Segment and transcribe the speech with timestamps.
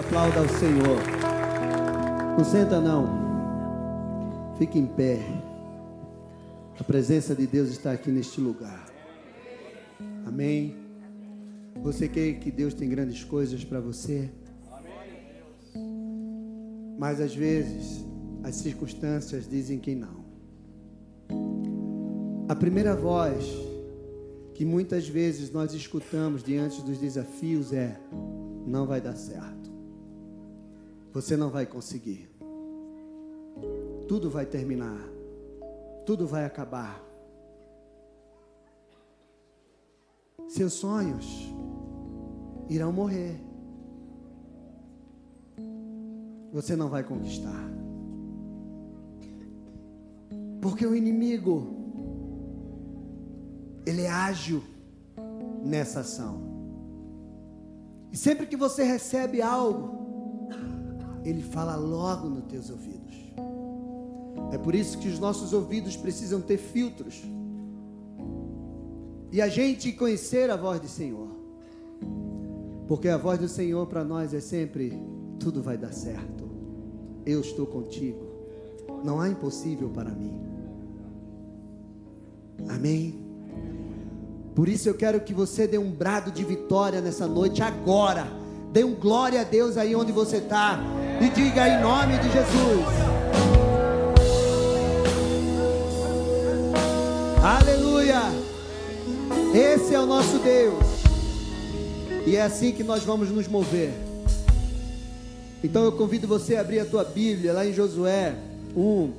[0.00, 0.98] Aplauda ao Senhor.
[2.36, 3.06] Não senta não.
[4.58, 5.20] Fique em pé.
[6.78, 8.86] A presença de Deus está aqui neste lugar.
[10.26, 10.76] Amém.
[11.82, 14.30] Você quer que Deus tem grandes coisas para você?
[16.98, 18.04] Mas às vezes
[18.42, 20.24] as circunstâncias dizem que não.
[22.48, 23.44] A primeira voz
[24.54, 27.98] que muitas vezes nós escutamos diante dos desafios é:
[28.66, 29.53] não vai dar certo.
[31.14, 32.28] Você não vai conseguir.
[34.08, 34.98] Tudo vai terminar.
[36.04, 37.00] Tudo vai acabar.
[40.48, 41.24] Seus sonhos
[42.68, 43.40] irão morrer.
[46.52, 47.64] Você não vai conquistar.
[50.60, 51.76] Porque o inimigo,
[53.86, 54.64] ele é ágil
[55.62, 56.42] nessa ação.
[58.10, 59.93] E sempre que você recebe algo,
[61.24, 63.14] ele fala logo nos teus ouvidos.
[64.52, 67.22] É por isso que os nossos ouvidos precisam ter filtros.
[69.32, 71.28] E a gente conhecer a voz do Senhor.
[72.86, 74.92] Porque a voz do Senhor para nós é sempre:
[75.38, 76.48] tudo vai dar certo.
[77.24, 78.26] Eu estou contigo.
[79.02, 80.40] Não há impossível para mim.
[82.68, 83.24] Amém.
[84.54, 88.43] Por isso eu quero que você dê um brado de vitória nessa noite agora.
[88.74, 90.80] Dê um glória a Deus aí onde você está
[91.20, 92.84] e diga em nome de Jesus.
[97.40, 98.20] Aleluia!
[99.54, 100.82] Esse é o nosso Deus.
[102.26, 103.92] E é assim que nós vamos nos mover.
[105.62, 108.34] Então eu convido você a abrir a tua Bíblia lá em Josué
[108.74, 109.12] 1.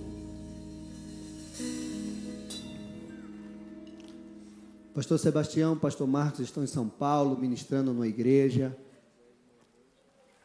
[4.94, 8.76] Pastor Sebastião, Pastor Marcos estão em São Paulo ministrando numa igreja.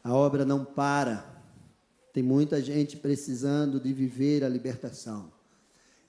[0.02, 1.24] A obra não para.
[2.12, 5.32] Tem muita gente precisando de viver a libertação.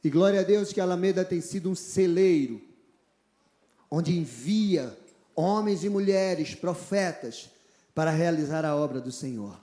[0.04, 2.60] E glória a Deus que a Alameda tem sido um celeiro,
[3.90, 4.98] onde envia
[5.36, 7.50] homens e mulheres, profetas,
[7.94, 9.60] para realizar a obra do Senhor.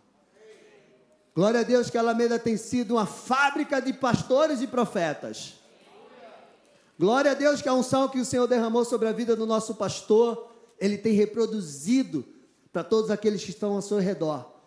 [1.34, 5.54] Glória a Deus que a Alameda tem sido uma fábrica de pastores e profetas.
[6.98, 9.76] Glória a Deus que a unção que o Senhor derramou sobre a vida do nosso
[9.76, 12.24] pastor, ele tem reproduzido
[12.72, 14.58] para todos aqueles que estão ao seu redor.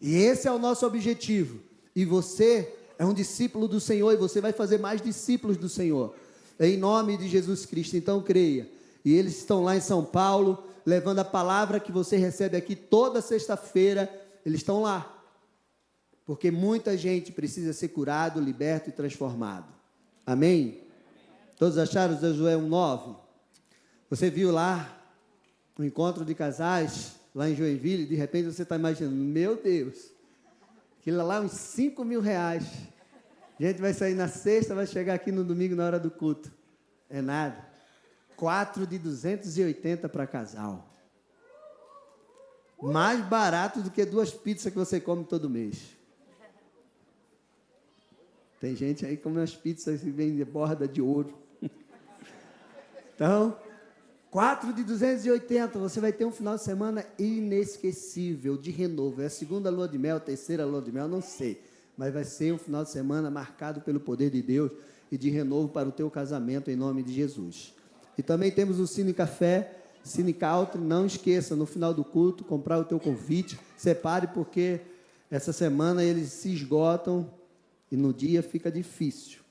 [0.00, 1.60] E esse é o nosso objetivo.
[1.94, 6.14] E você é um discípulo do Senhor e você vai fazer mais discípulos do Senhor.
[6.58, 7.96] Em nome de Jesus Cristo.
[7.96, 8.68] Então creia.
[9.04, 13.20] E eles estão lá em São Paulo, levando a palavra que você recebe aqui toda
[13.20, 14.10] sexta-feira.
[14.44, 15.10] Eles estão lá.
[16.26, 19.66] Porque muita gente precisa ser curado, liberto e transformado.
[20.26, 20.82] Amém?
[21.58, 23.16] Todos acharam Josué 1,9?
[24.10, 25.00] Você viu lá
[25.78, 30.12] o encontro de casais lá em Joinville, de repente você está imaginando, meu Deus,
[31.00, 32.64] aquilo lá uns 5 mil reais.
[33.58, 36.52] A gente vai sair na sexta, vai chegar aqui no domingo na hora do culto.
[37.08, 37.64] É nada.
[38.36, 40.90] Quatro de 280 para casal.
[42.82, 45.96] Mais barato do que duas pizzas que você come todo mês.
[48.60, 51.32] Tem gente aí que come umas pizzas que vem de borda de ouro.
[53.14, 53.56] Então,
[54.34, 59.22] 4 de 280, você vai ter um final de semana inesquecível, de renovo.
[59.22, 61.62] É a segunda lua de mel, terceira lua de mel, não sei.
[61.96, 64.72] Mas vai ser um final de semana marcado pelo poder de Deus
[65.08, 67.74] e de renovo para o teu casamento, em nome de Jesus.
[68.18, 69.70] E também temos o Cine Café,
[70.02, 70.80] Cine Country.
[70.80, 73.56] Não esqueça, no final do culto, comprar o teu convite.
[73.76, 74.80] Separe, porque
[75.30, 77.30] essa semana eles se esgotam
[77.88, 79.42] e no dia fica difícil.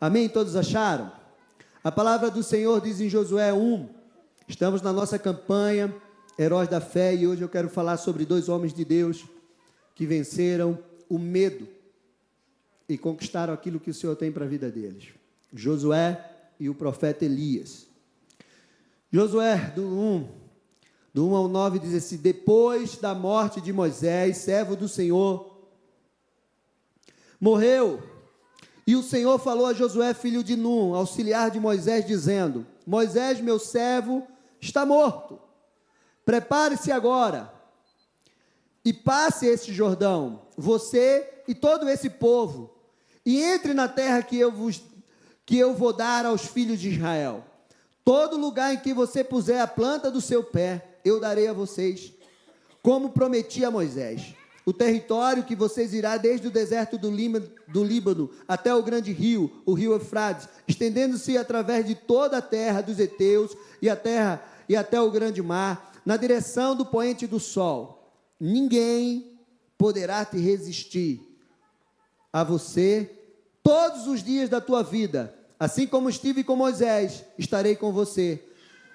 [0.00, 0.28] Amém?
[0.28, 1.12] Todos acharam?
[1.84, 4.01] A palavra do Senhor diz em Josué 1,
[4.52, 5.92] Estamos na nossa campanha
[6.38, 9.24] Heróis da Fé e hoje eu quero falar sobre dois homens de Deus
[9.94, 11.66] que venceram o medo
[12.86, 15.08] e conquistaram aquilo que o Senhor tem para a vida deles.
[15.54, 16.22] Josué
[16.60, 17.86] e o profeta Elias.
[19.10, 20.28] Josué, do 1,
[21.14, 25.62] do 1 ao 9, diz assim: Depois da morte de Moisés, servo do Senhor,
[27.40, 28.02] morreu.
[28.86, 33.58] E o Senhor falou a Josué, filho de Num, auxiliar de Moisés, dizendo: Moisés, meu
[33.58, 34.28] servo,
[34.62, 35.40] está morto.
[36.24, 37.52] Prepare-se agora
[38.84, 42.72] e passe esse Jordão, você e todo esse povo,
[43.26, 44.80] e entre na terra que eu vos
[45.44, 47.44] que eu vou dar aos filhos de Israel.
[48.04, 52.12] Todo lugar em que você puser a planta do seu pé, eu darei a vocês,
[52.80, 54.34] como prometi a Moisés.
[54.64, 59.12] O território que vocês irá desde o deserto do, Líbano, do Líbano até o grande
[59.12, 64.40] rio, o rio Eufrates, estendendo-se através de toda a terra dos heteus e a terra
[64.68, 68.12] e até o grande mar, na direção do poente do sol.
[68.40, 69.38] Ninguém
[69.78, 71.20] poderá te resistir
[72.32, 73.10] a você
[73.62, 75.34] todos os dias da tua vida.
[75.58, 78.42] Assim como estive com Moisés, estarei com você.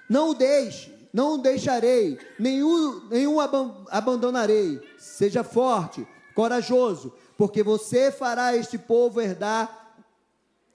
[0.08, 4.80] Não o deixe, não o deixarei, nenhum, nenhum abandonarei.
[4.98, 9.96] Seja forte, corajoso, porque você fará este povo herdar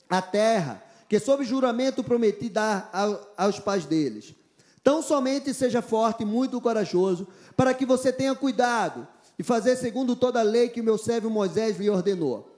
[0.10, 2.90] a terra, que sob juramento prometi dar
[3.38, 4.34] aos pais deles.
[4.84, 9.08] Tão somente seja forte e muito corajoso, para que você tenha cuidado
[9.40, 12.52] e fazer segundo toda a lei que o meu servo Moisés lhe ordenou.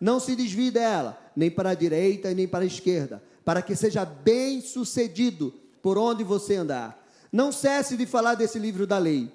[0.00, 3.74] Não se desvie dela, nem para a direita e nem para a esquerda, para que
[3.74, 5.52] seja bem sucedido
[5.82, 7.04] por onde você andar.
[7.32, 9.30] Não cesse de falar desse livro da lei.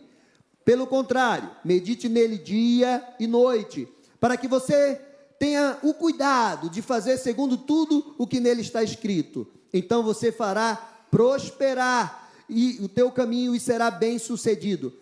[0.64, 3.88] Pelo contrário, medite nele dia e noite,
[4.20, 5.02] para que você
[5.40, 9.48] tenha o cuidado de fazer segundo tudo o que nele está escrito.
[9.74, 10.76] Então você fará
[11.12, 14.94] prosperar e o teu caminho e será bem sucedido.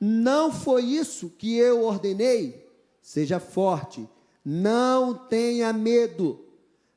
[0.00, 2.68] Não foi isso que eu ordenei?
[3.00, 4.08] Seja forte,
[4.44, 6.44] não tenha medo,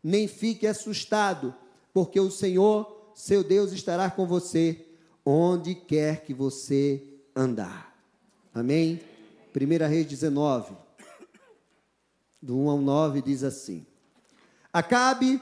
[0.04, 1.54] nem fique assustado,
[1.94, 4.86] porque o Senhor, seu Deus, estará com você
[5.25, 7.04] onde quer que você
[7.36, 7.96] andar.
[8.54, 9.01] Amém?
[9.56, 10.75] 1 Reis 19,
[12.42, 13.86] do 1 ao 9, diz assim:
[14.72, 15.42] Acabe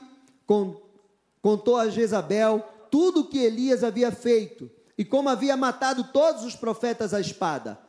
[1.42, 6.56] contou a Jezabel tudo o que Elias havia feito e como havia matado todos os
[6.56, 7.80] profetas à espada.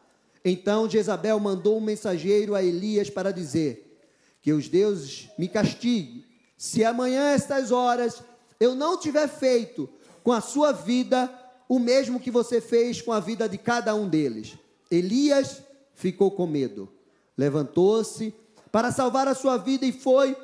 [0.43, 4.01] Então Jezabel mandou um mensageiro a Elias para dizer:
[4.41, 6.25] Que os deuses me castiguem,
[6.57, 8.23] se amanhã, estas horas,
[8.59, 9.91] eu não tiver feito
[10.23, 11.31] com a sua vida
[11.69, 14.57] o mesmo que você fez com a vida de cada um deles.
[14.91, 15.61] Elias
[15.93, 16.91] ficou com medo,
[17.37, 18.35] levantou-se
[18.73, 20.35] para salvar a sua vida e foi.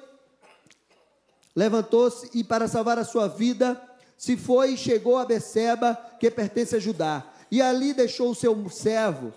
[1.57, 3.90] Levantou-se e, para salvar a sua vida,
[4.21, 8.69] se foi e chegou a Beceba, que pertence a Judá, e ali deixou o seu
[8.69, 9.33] servo.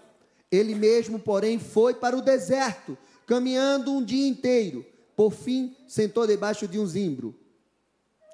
[0.52, 4.86] Ele mesmo, porém, foi para o deserto, caminhando um dia inteiro.
[5.16, 7.34] Por fim, sentou debaixo de um zimbro.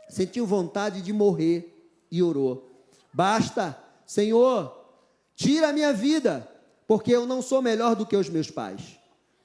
[0.10, 4.76] Sentiu vontade de morrer e orou: Basta, Senhor,
[5.36, 6.50] tira a minha vida,
[6.88, 8.98] porque eu não sou melhor do que os meus pais.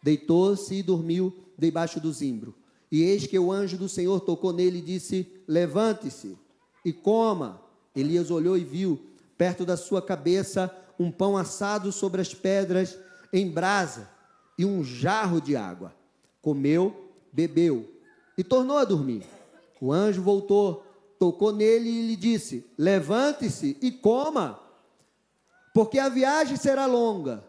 [0.02, 2.54] Deitou-se e dormiu debaixo do zimbro.
[2.90, 6.42] E eis que o anjo do Senhor tocou nele e disse: Levante-se
[6.84, 7.60] e coma.
[7.94, 9.00] Elias olhou e viu,
[9.38, 12.98] perto da sua cabeça, um pão assado sobre as pedras
[13.32, 14.08] em brasa
[14.58, 15.94] e um jarro de água.
[16.40, 17.88] Comeu, bebeu
[18.36, 19.24] e tornou a dormir.
[19.80, 20.84] O anjo voltou,
[21.18, 24.60] tocou nele e lhe disse: Levante-se e coma,
[25.72, 27.44] porque a viagem será longa.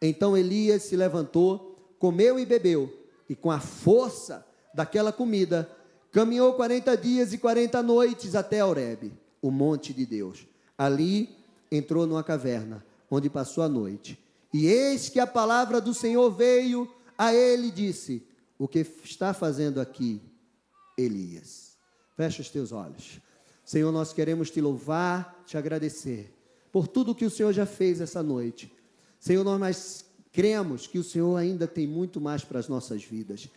[0.00, 2.92] Então Elias se levantou, comeu e bebeu,
[3.28, 5.70] e com a força daquela comida,
[6.14, 9.12] Caminhou 40 dias e 40 noites até Horebe,
[9.42, 10.46] o monte de Deus.
[10.78, 11.28] Ali
[11.72, 14.16] entrou numa caverna, onde passou a noite.
[14.52, 16.88] E eis que a palavra do Senhor veio
[17.18, 18.24] a ele e disse:
[18.56, 20.22] O que está fazendo aqui,
[20.96, 21.76] Elias?
[22.16, 23.20] Fecha os teus olhos.
[23.64, 26.32] Senhor, nós queremos te louvar, te agradecer
[26.70, 28.72] por tudo que o Senhor já fez essa noite.
[29.18, 33.48] Senhor, nós cremos que o Senhor ainda tem muito mais para as nossas vidas.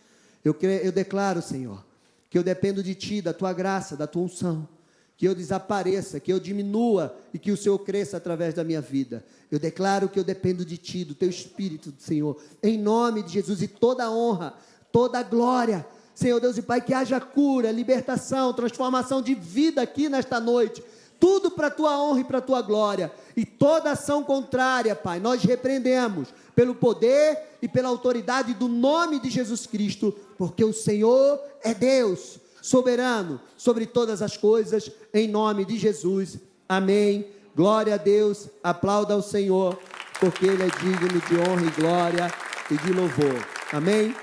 [0.44, 1.86] Eu, creio, eu declaro, Senhor,
[2.30, 4.68] que eu dependo de Ti, da Tua graça, da Tua unção,
[5.16, 9.24] que eu desapareça, que eu diminua e que o Senhor cresça através da minha vida.
[9.50, 13.62] Eu declaro que eu dependo de Ti, do Teu Espírito, Senhor, em nome de Jesus,
[13.62, 14.54] e toda a honra,
[14.92, 20.08] toda a glória, Senhor Deus e Pai, que haja cura, libertação, transformação de vida aqui
[20.08, 20.82] nesta noite
[21.20, 23.12] tudo para a tua honra e para a tua glória.
[23.36, 29.30] E toda ação contrária, Pai, nós repreendemos pelo poder e pela autoridade do nome de
[29.30, 35.78] Jesus Cristo, porque o Senhor é Deus, soberano sobre todas as coisas, em nome de
[35.78, 36.38] Jesus.
[36.68, 37.26] Amém.
[37.54, 38.48] Glória a Deus.
[38.62, 39.78] Aplauda ao Senhor,
[40.20, 42.32] porque Ele é digno de honra e glória
[42.70, 43.46] e de louvor.
[43.72, 44.14] Amém.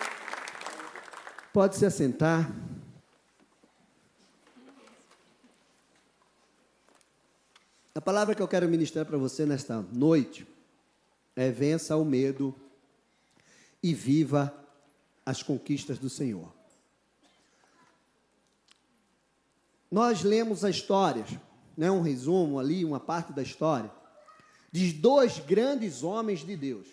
[1.52, 2.50] Pode se assentar.
[7.98, 10.46] A palavra que eu quero ministrar para você nesta noite
[11.34, 12.54] é vença o medo
[13.82, 14.54] e viva
[15.26, 16.54] as conquistas do Senhor.
[19.90, 21.26] Nós lemos a história,
[21.78, 23.90] né, um resumo ali, uma parte da história,
[24.74, 26.90] de dois grandes homens de Deus.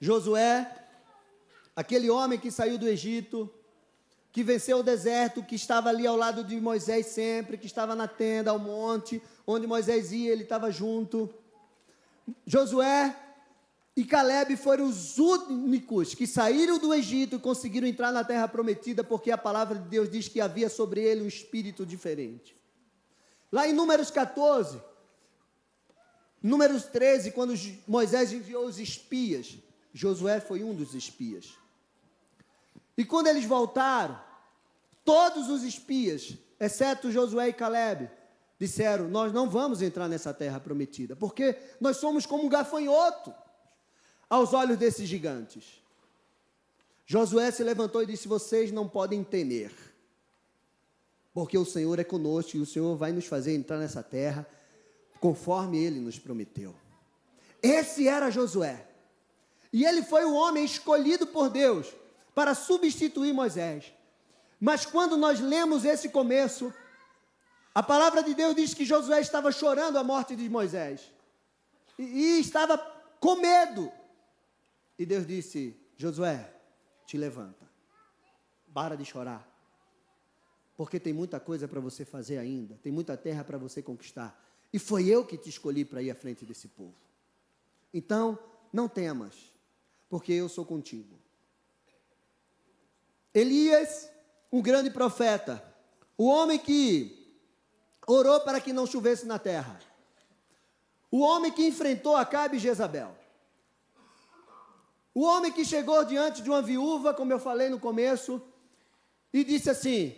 [0.00, 0.84] Josué,
[1.76, 3.48] aquele homem que saiu do Egito,
[4.36, 8.06] que venceu o deserto, que estava ali ao lado de Moisés sempre, que estava na
[8.06, 11.34] tenda, ao monte, onde Moisés ia, ele estava junto.
[12.46, 13.16] Josué
[13.96, 19.02] e Caleb foram os únicos que saíram do Egito e conseguiram entrar na terra prometida,
[19.02, 22.54] porque a palavra de Deus diz que havia sobre ele um espírito diferente.
[23.50, 24.78] Lá em Números 14,
[26.42, 27.54] Números 13, quando
[27.88, 29.56] Moisés enviou os espias,
[29.94, 31.54] Josué foi um dos espias.
[32.98, 34.25] E quando eles voltaram,
[35.06, 38.10] todos os espias, exceto Josué e Caleb,
[38.58, 43.32] disseram: Nós não vamos entrar nessa terra prometida, porque nós somos como um gafanhoto
[44.28, 45.80] aos olhos desses gigantes.
[47.06, 49.72] Josué se levantou e disse: Vocês não podem temer,
[51.32, 54.46] porque o Senhor é conosco e o Senhor vai nos fazer entrar nessa terra
[55.20, 56.74] conforme ele nos prometeu.
[57.62, 58.86] Esse era Josué.
[59.72, 61.94] E ele foi o homem escolhido por Deus
[62.34, 63.92] para substituir Moisés.
[64.60, 66.72] Mas quando nós lemos esse começo,
[67.74, 71.12] a palavra de Deus diz que Josué estava chorando a morte de Moisés.
[71.98, 72.78] E, e estava
[73.20, 73.92] com medo.
[74.98, 76.52] E Deus disse: Josué,
[77.06, 77.66] te levanta.
[78.72, 79.46] Para de chorar.
[80.76, 82.78] Porque tem muita coisa para você fazer ainda.
[82.82, 84.38] Tem muita terra para você conquistar.
[84.72, 86.94] E foi eu que te escolhi para ir à frente desse povo.
[87.92, 88.38] Então,
[88.72, 89.34] não temas,
[90.08, 91.18] porque eu sou contigo.
[93.32, 94.10] Elias,
[94.56, 95.62] um grande profeta,
[96.16, 97.38] o homem que
[98.06, 99.78] orou para que não chovesse na terra,
[101.10, 103.14] o homem que enfrentou Acabe e Jezabel,
[105.14, 108.40] o homem que chegou diante de uma viúva, como eu falei no começo,
[109.30, 110.16] e disse assim: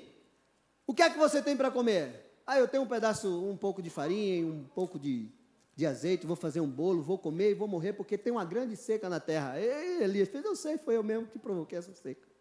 [0.87, 2.41] O que é que você tem para comer?
[2.47, 5.33] Ah, eu tenho um pedaço, um pouco de farinha um pouco de,
[5.75, 8.77] de azeite, vou fazer um bolo, vou comer e vou morrer porque tem uma grande
[8.77, 9.59] seca na terra.
[9.59, 12.38] E Elias fez, eu sei, foi eu mesmo que provoquei essa seca.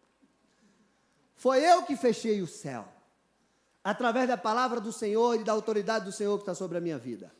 [1.38, 2.84] Foi eu que fechei o céu,
[3.84, 6.98] através da palavra do Senhor e da autoridade do Senhor que está sobre a minha
[6.98, 7.32] vida.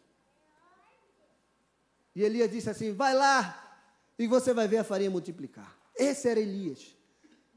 [2.15, 3.83] E Elias disse assim: vai lá
[4.17, 5.77] e você vai ver a farinha multiplicar.
[5.97, 6.95] Esse era Elias.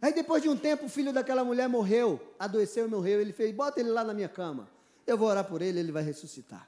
[0.01, 3.21] Aí depois de um tempo, o filho daquela mulher morreu, adoeceu e morreu.
[3.21, 4.67] Ele fez: bota ele lá na minha cama.
[5.05, 6.67] Eu vou orar por ele, ele vai ressuscitar.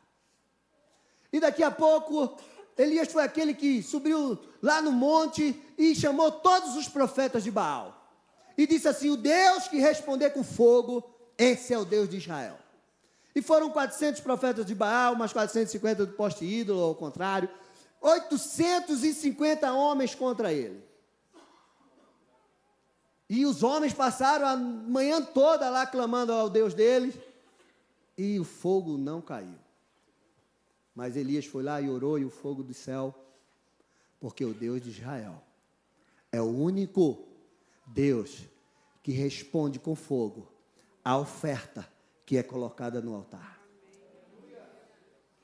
[1.31, 2.37] E daqui a pouco,
[2.77, 8.02] Elias foi aquele que subiu lá no monte e chamou todos os profetas de Baal.
[8.57, 11.03] E disse assim: O Deus que responder com fogo,
[11.37, 12.57] esse é o Deus de Israel.
[13.35, 17.49] E foram 400 profetas de Baal, mais 450 do poste ídolo, ao contrário.
[18.01, 20.83] 850 homens contra ele.
[23.29, 27.15] E os homens passaram a manhã toda lá clamando ao Deus deles
[28.17, 29.57] e o fogo não caiu.
[30.93, 33.15] Mas Elias foi lá e orou, e o fogo do céu,
[34.19, 35.41] porque o Deus de Israel
[36.31, 37.27] é o único
[37.85, 38.43] Deus
[39.01, 40.51] que responde com fogo
[41.03, 41.87] a oferta
[42.25, 43.61] que é colocada no altar.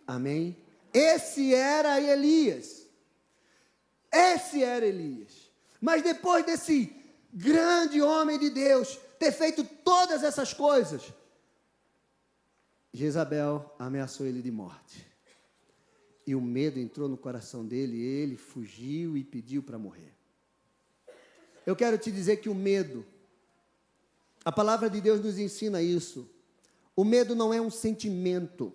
[0.07, 0.57] Amém?
[0.93, 2.87] Esse era Elias.
[4.11, 5.51] Esse era Elias.
[5.79, 6.95] Mas depois desse
[7.31, 11.13] grande homem de Deus ter feito todas essas coisas,
[12.91, 15.05] Jezabel ameaçou ele de morte.
[16.25, 20.18] E o medo entrou no coração dele, e ele fugiu e pediu para morrer.
[21.69, 23.05] Eu quero te dizer que o medo,
[24.43, 26.27] a palavra de Deus nos ensina isso.
[26.95, 28.73] O medo não é um sentimento.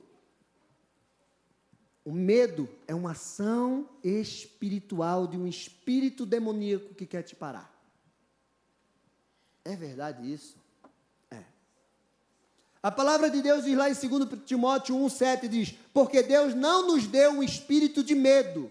[2.05, 7.69] O medo é uma ação espiritual de um espírito demoníaco que quer te parar.
[9.65, 10.57] É verdade isso?
[12.81, 17.09] A palavra de Deus diz lá em 2 Timóteo 1,7 diz: Porque Deus não nos
[17.09, 18.71] deu um espírito de medo,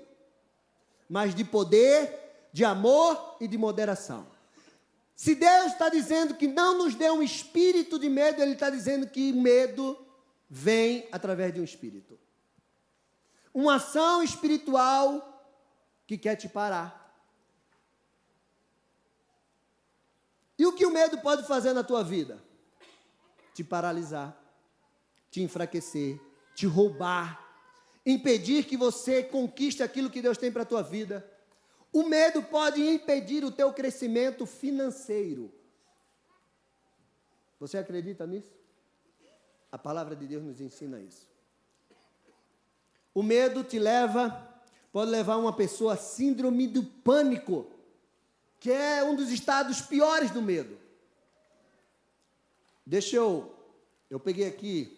[1.10, 2.23] mas de poder,
[2.54, 4.26] de amor e de moderação.
[5.14, 9.08] Se Deus está dizendo que não nos deu um espírito de medo, Ele está dizendo
[9.08, 9.98] que medo
[10.50, 12.18] vem através de um espírito.
[13.54, 15.44] Uma ação espiritual
[16.08, 17.14] que quer te parar.
[20.58, 22.42] E o que o medo pode fazer na tua vida?
[23.54, 24.36] te paralisar,
[25.30, 26.20] te enfraquecer,
[26.56, 27.40] te roubar,
[28.06, 31.26] impedir que você conquiste aquilo que Deus tem para a tua vida.
[31.94, 35.54] O medo pode impedir o teu crescimento financeiro.
[37.60, 38.52] Você acredita nisso?
[39.72, 41.32] A palavra de Deus nos ensina isso.
[43.14, 44.32] O medo te leva,
[44.92, 47.72] pode levar uma pessoa a síndrome do pânico,
[48.60, 50.76] que é um dos estados piores do medo.
[52.84, 53.56] Deixa eu.
[54.10, 54.98] Eu peguei aqui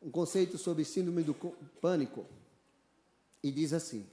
[0.00, 1.34] um conceito sobre síndrome do
[1.82, 2.26] pânico
[3.42, 4.08] e diz assim: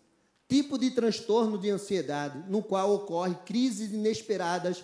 [0.53, 4.83] tipo de transtorno de ansiedade no qual ocorre crises inesperadas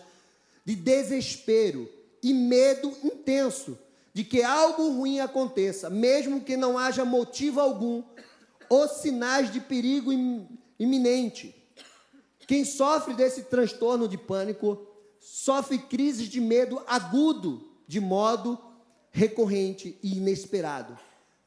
[0.66, 1.88] de desespero
[2.24, 3.78] e medo intenso
[4.12, 8.02] de que algo ruim aconteça, mesmo que não haja motivo algum
[8.68, 10.12] ou sinais de perigo
[10.80, 11.56] iminente.
[12.48, 14.88] Quem sofre desse transtorno de pânico
[15.20, 18.60] sofre crises de medo agudo, de modo
[19.12, 20.98] recorrente e inesperado.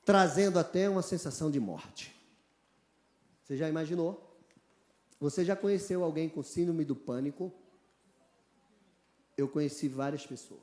[0.05, 2.12] trazendo até uma sensação de morte.
[3.53, 4.35] Você já imaginou?
[5.21, 7.53] Você já conheceu alguém com síndrome do pânico?
[9.37, 10.63] Eu conheci várias pessoas.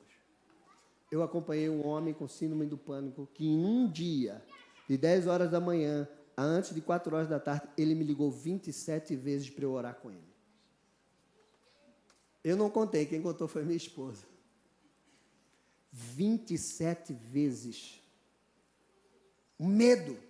[1.12, 4.44] Eu acompanhei um homem com síndrome do pânico que em um dia,
[4.88, 8.32] de 10 horas da manhã a antes de 4 horas da tarde, ele me ligou
[8.32, 10.34] 27 vezes para eu orar com ele.
[12.44, 14.26] Eu não contei, quem contou foi minha esposa.
[15.92, 18.02] 27 vezes.
[19.60, 20.29] Medo.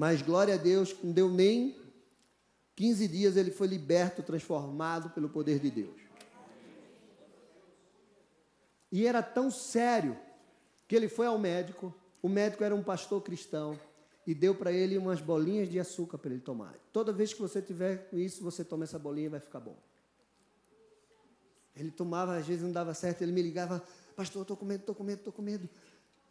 [0.00, 1.76] Mas glória a Deus, não deu nem
[2.74, 6.00] 15 dias, ele foi liberto, transformado pelo poder de Deus.
[8.90, 10.18] E era tão sério
[10.88, 11.94] que ele foi ao médico.
[12.22, 13.78] O médico era um pastor cristão
[14.26, 16.74] e deu para ele umas bolinhas de açúcar para ele tomar.
[16.94, 19.76] Toda vez que você tiver com isso, você toma essa bolinha e vai ficar bom.
[21.76, 23.84] Ele tomava, às vezes não dava certo, ele me ligava,
[24.16, 25.68] pastor, estou com medo, estou com medo, estou com medo.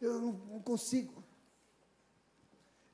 [0.00, 1.29] Eu não, não consigo.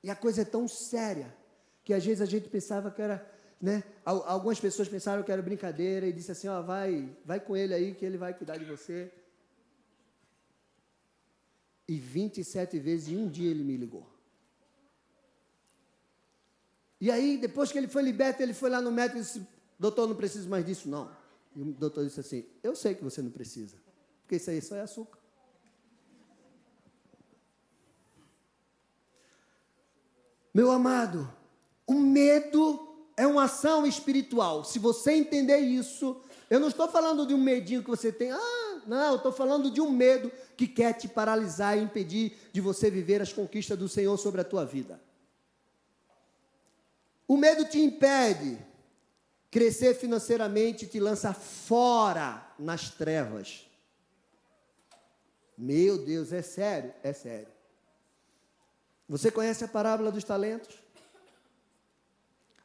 [0.07, 1.35] E a coisa é tão séria
[1.83, 3.29] que às vezes a gente pensava que era,
[3.61, 3.83] né?
[4.05, 7.93] Algumas pessoas pensaram que era brincadeira e disse assim, ó, vai, vai com ele aí
[7.93, 9.13] que ele vai cuidar de você.
[11.89, 14.09] E 27 vezes em um dia ele me ligou.
[17.01, 19.45] E aí, depois que ele foi liberto, ele foi lá no médico e disse:
[19.77, 21.11] Doutor, não preciso mais disso, não.
[21.57, 23.77] E o doutor disse assim: Eu sei que você não precisa,
[24.23, 25.19] porque isso aí só é açúcar.
[30.57, 31.31] Meu amado,
[31.87, 32.81] o medo
[33.15, 34.65] é uma ação espiritual.
[34.65, 38.81] Se você entender isso, eu não estou falando de um medinho que você tem, ah,
[38.87, 42.91] não, eu estou falando de um medo que quer te paralisar e impedir de você
[42.91, 44.99] viver as conquistas do Senhor sobre a tua vida.
[47.29, 48.59] O medo te impede
[49.51, 53.67] crescer financeiramente, te lança fora nas trevas.
[55.59, 56.95] Meu Deus, é sério?
[57.03, 57.56] É sério.
[59.09, 60.77] Você conhece a parábola dos talentos?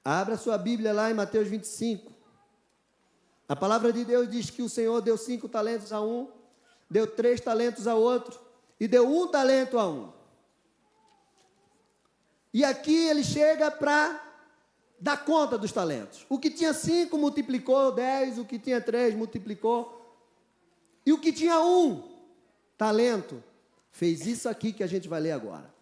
[0.03, 2.11] Abra sua Bíblia lá em Mateus 25.
[3.47, 6.31] A palavra de Deus diz que o Senhor deu cinco talentos a um,
[6.89, 8.39] deu três talentos a outro
[8.79, 10.11] e deu um talento a um.
[12.53, 14.19] E aqui ele chega para
[14.99, 16.25] dar conta dos talentos.
[16.27, 19.99] O que tinha cinco multiplicou dez, o que tinha três multiplicou.
[21.05, 22.09] E o que tinha um
[22.77, 23.43] talento
[23.91, 25.80] fez isso aqui que a gente vai ler agora.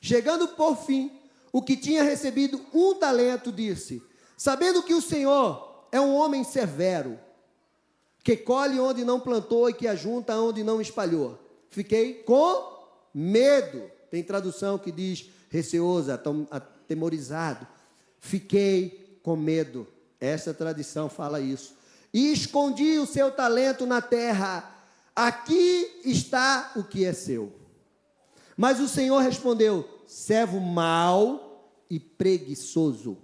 [0.00, 1.10] Chegando por fim,
[1.52, 4.02] o que tinha recebido um talento disse:
[4.36, 7.18] Sabendo que o Senhor é um homem severo,
[8.22, 11.38] que colhe onde não plantou e que ajunta onde não espalhou.
[11.70, 12.76] Fiquei com
[13.14, 13.90] medo.
[14.10, 16.10] Tem tradução que diz receoso,
[16.50, 17.66] atemorizado.
[18.18, 19.86] Fiquei com medo.
[20.20, 21.76] Essa tradição fala isso.
[22.12, 24.74] E escondi o seu talento na terra.
[25.14, 27.52] Aqui está o que é seu.
[28.56, 33.18] Mas o Senhor respondeu: servo mau e preguiçoso.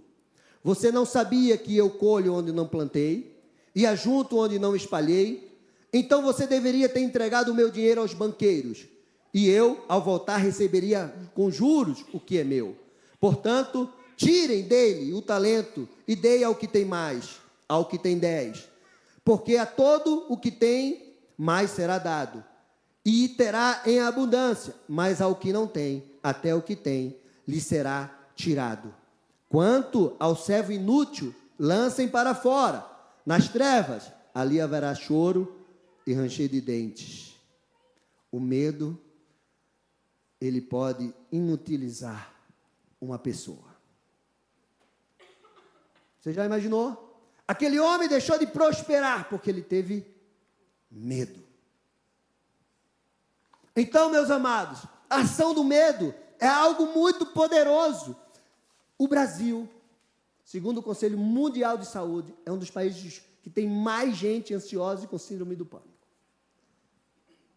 [0.62, 3.36] Você não sabia que eu colho onde não plantei
[3.74, 5.50] e ajunto onde não espalhei?
[5.92, 8.86] Então você deveria ter entregado o meu dinheiro aos banqueiros,
[9.34, 12.76] e eu, ao voltar, receberia com juros o que é meu.
[13.20, 13.88] Portanto,
[14.22, 18.68] Tirem dele o talento e dei ao que tem mais, ao que tem dez.
[19.24, 22.44] Porque a todo o que tem, mais será dado.
[23.04, 28.10] E terá em abundância, mas ao que não tem, até o que tem, lhe será
[28.36, 28.94] tirado.
[29.48, 32.86] Quanto ao servo inútil, lancem para fora,
[33.26, 35.66] nas trevas, ali haverá choro
[36.06, 37.36] e ranger de dentes.
[38.30, 38.98] O medo,
[40.40, 42.32] ele pode inutilizar
[43.00, 43.72] uma pessoa.
[46.20, 47.12] Você já imaginou?
[47.46, 50.06] Aquele homem deixou de prosperar porque ele teve
[50.90, 51.41] medo.
[53.74, 58.16] Então, meus amados, a ação do medo é algo muito poderoso.
[58.98, 59.68] O Brasil,
[60.44, 65.04] segundo o Conselho Mundial de Saúde, é um dos países que tem mais gente ansiosa
[65.04, 65.88] e com síndrome do pânico.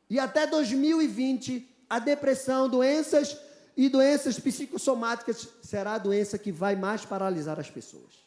[0.09, 3.37] E até 2020, a depressão, doenças
[3.75, 8.25] e doenças psicossomáticas será a doença que vai mais paralisar as pessoas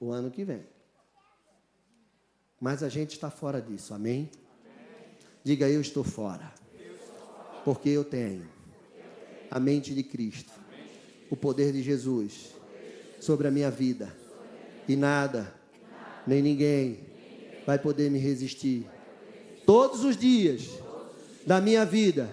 [0.00, 0.64] o ano que vem.
[2.60, 4.30] Mas a gente está fora disso, amém?
[5.48, 6.52] Diga eu estou fora.
[7.64, 8.46] Porque eu tenho
[9.50, 10.52] a mente de Cristo,
[11.30, 12.54] o poder de Jesus
[13.18, 14.14] sobre a minha vida.
[14.86, 15.54] E nada,
[16.26, 17.00] nem ninguém
[17.66, 18.86] vai poder me resistir.
[19.64, 20.68] Todos os dias
[21.46, 22.28] da minha vida.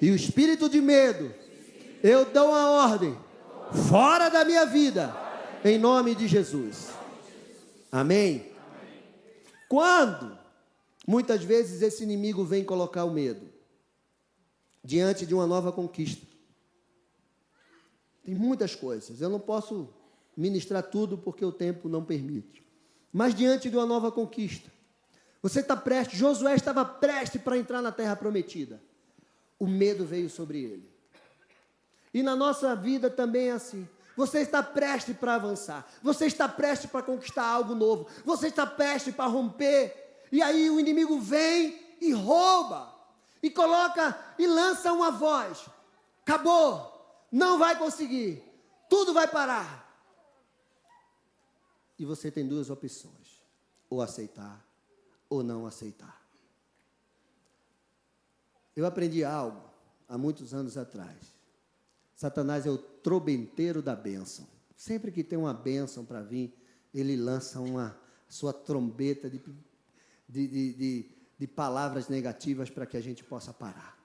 [0.00, 1.34] E o espírito de medo,
[2.02, 3.14] eu dou uma ordem
[3.86, 5.14] fora da minha vida,
[5.62, 6.88] em nome de Jesus.
[7.92, 8.46] Amém?
[9.68, 10.45] Quando
[11.06, 13.56] muitas vezes esse inimigo vem colocar o medo?
[14.86, 16.24] diante de uma nova conquista.
[18.24, 19.88] Tem muitas coisas, eu não posso
[20.36, 22.64] ministrar tudo porque o tempo não permite.
[23.12, 24.70] Mas diante de uma nova conquista,
[25.42, 28.80] você está prestes, Josué estava prestes para entrar na terra prometida.
[29.58, 30.88] O medo veio sobre ele.
[32.14, 33.88] E na nossa vida também é assim.
[34.16, 35.86] Você está prestes para avançar.
[36.02, 38.06] Você está prestes para conquistar algo novo.
[38.24, 40.05] Você está prestes para romper.
[40.30, 42.94] E aí o inimigo vem e rouba.
[43.42, 45.66] E coloca e lança uma voz.
[46.22, 46.92] Acabou.
[47.30, 48.42] Não vai conseguir.
[48.88, 49.86] Tudo vai parar.
[51.98, 53.42] E você tem duas opções:
[53.88, 54.64] ou aceitar
[55.28, 56.24] ou não aceitar.
[58.74, 59.62] Eu aprendi algo
[60.08, 61.34] há muitos anos atrás.
[62.14, 64.46] Satanás é o trobenteiro da bênção.
[64.76, 66.54] Sempre que tem uma bênção para vir,
[66.92, 69.42] ele lança uma sua trombeta de,
[70.28, 73.96] de, de, de, de palavras negativas para que a gente possa parar.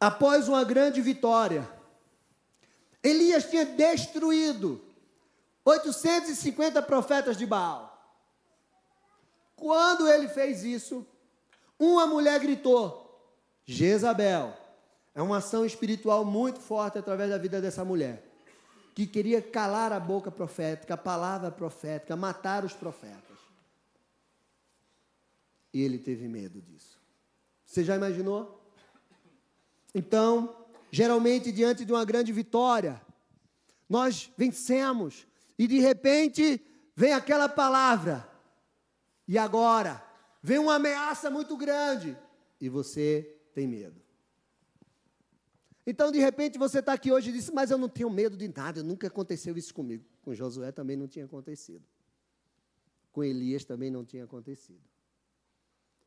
[0.00, 1.68] Após uma grande vitória,
[3.02, 4.80] Elias tinha destruído
[5.64, 7.88] 850 profetas de Baal.
[9.56, 11.06] Quando ele fez isso,
[11.78, 13.20] uma mulher gritou:
[13.66, 14.56] Jezabel,
[15.14, 18.24] é uma ação espiritual muito forte através da vida dessa mulher,
[18.94, 23.27] que queria calar a boca profética, a palavra profética, matar os profetas.
[25.72, 27.00] E ele teve medo disso.
[27.64, 28.58] Você já imaginou?
[29.94, 33.00] Então, geralmente, diante de uma grande vitória,
[33.88, 35.26] nós vencemos,
[35.58, 36.60] e de repente
[36.94, 38.28] vem aquela palavra,
[39.26, 40.02] e agora
[40.42, 42.16] vem uma ameaça muito grande,
[42.60, 44.00] e você tem medo.
[45.86, 48.46] Então, de repente, você está aqui hoje e diz, mas eu não tenho medo de
[48.48, 50.04] nada, nunca aconteceu isso comigo.
[50.20, 51.84] Com Josué também não tinha acontecido.
[53.10, 54.87] Com Elias também não tinha acontecido.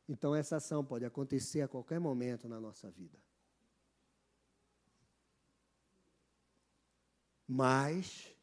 [0.08, 3.18] Então, essa ação pode acontecer a qualquer momento na nossa vida.
[7.46, 8.34] Mas,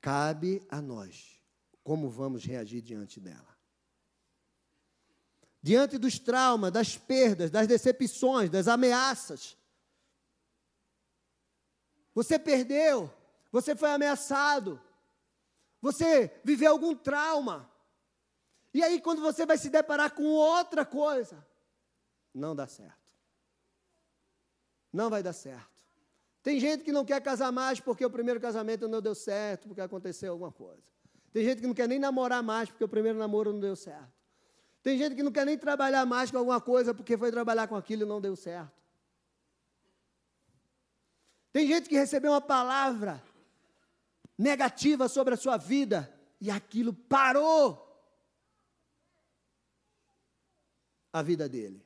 [0.00, 1.42] cabe a nós
[1.82, 3.54] como vamos reagir diante dela.
[5.62, 9.56] Diante dos traumas, das perdas, das decepções, das ameaças,
[12.14, 13.12] você perdeu,
[13.50, 14.80] você foi ameaçado,
[15.80, 17.70] você viveu algum trauma.
[18.74, 21.46] E aí, quando você vai se deparar com outra coisa,
[22.34, 22.98] não dá certo.
[24.92, 25.72] Não vai dar certo.
[26.42, 29.80] Tem gente que não quer casar mais porque o primeiro casamento não deu certo, porque
[29.80, 30.82] aconteceu alguma coisa.
[31.32, 34.12] Tem gente que não quer nem namorar mais porque o primeiro namoro não deu certo.
[34.82, 37.76] Tem gente que não quer nem trabalhar mais com alguma coisa porque foi trabalhar com
[37.76, 38.72] aquilo e não deu certo.
[41.52, 43.22] Tem gente que recebeu uma palavra
[44.36, 47.83] negativa sobre a sua vida e aquilo parou
[51.14, 51.80] a vida dele.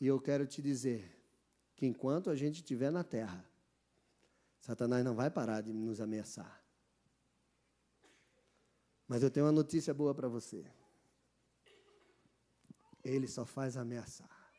[0.00, 1.14] E eu quero te dizer
[1.76, 3.44] que enquanto a gente estiver na terra,
[4.62, 6.64] Satanás não vai parar de nos ameaçar.
[9.06, 10.64] Mas eu tenho uma notícia boa para você.
[13.04, 14.50] Ele só faz ameaçar.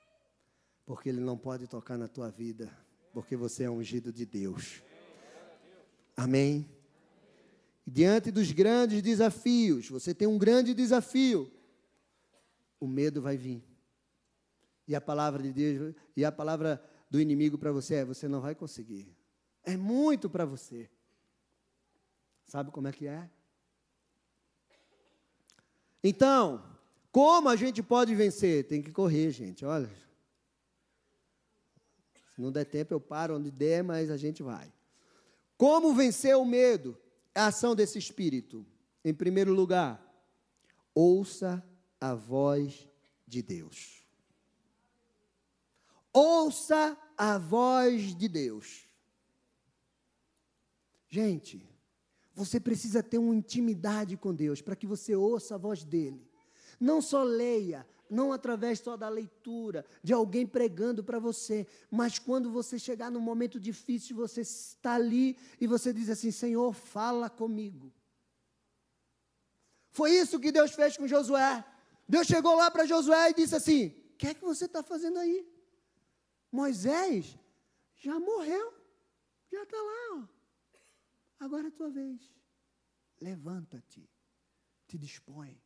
[0.85, 2.71] Porque ele não pode tocar na tua vida
[3.11, 4.83] porque você é ungido de Deus.
[6.15, 6.69] Amém?
[7.85, 11.51] Diante dos grandes desafios, você tem um grande desafio.
[12.81, 13.63] O medo vai vir.
[14.85, 18.41] E a palavra de Deus, e a palavra do inimigo para você é: você não
[18.41, 19.15] vai conseguir.
[19.63, 20.89] É muito para você.
[22.45, 23.29] Sabe como é que é?
[26.03, 26.61] Então,
[27.11, 28.67] como a gente pode vencer?
[28.67, 29.63] Tem que correr, gente.
[29.63, 29.89] Olha,
[32.33, 34.73] se não der tempo, eu paro onde der, mas a gente vai.
[35.57, 36.97] Como vencer o medo?
[37.35, 38.65] A ação desse espírito.
[39.05, 40.01] Em primeiro lugar,
[40.93, 41.63] ouça
[42.01, 42.87] a voz
[43.27, 44.03] de Deus.
[46.11, 48.83] Ouça a voz de Deus.
[51.07, 51.63] Gente,
[52.33, 56.27] você precisa ter uma intimidade com Deus para que você ouça a voz dele.
[56.79, 62.51] Não só leia, não através só da leitura, de alguém pregando para você, mas quando
[62.51, 67.93] você chegar num momento difícil, você está ali e você diz assim: Senhor, fala comigo.
[69.91, 71.63] Foi isso que Deus fez com Josué.
[72.11, 75.17] Deus chegou lá para Josué e disse assim: O que é que você está fazendo
[75.17, 75.49] aí?
[76.51, 77.39] Moisés
[77.95, 78.73] já morreu,
[79.49, 80.17] já está lá.
[80.17, 80.27] Ó.
[81.39, 82.19] Agora é a tua vez.
[83.21, 84.09] Levanta-te,
[84.87, 85.57] te dispõe.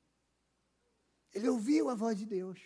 [1.34, 2.60] Ele ouviu a voz de Deus.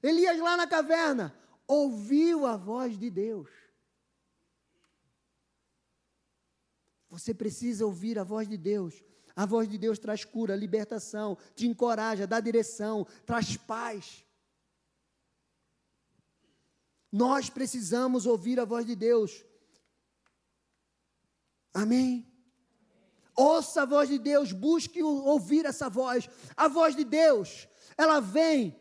[0.00, 3.50] Elias lá na caverna ouviu a voz de Deus.
[7.08, 9.02] Você precisa ouvir a voz de Deus.
[9.36, 14.24] A voz de Deus traz cura, libertação, te encoraja, dá direção, traz paz.
[17.10, 19.44] Nós precisamos ouvir a voz de Deus.
[21.72, 22.26] Amém?
[23.36, 26.28] Ouça a voz de Deus, busque ouvir essa voz.
[26.56, 28.78] A voz de Deus, ela vem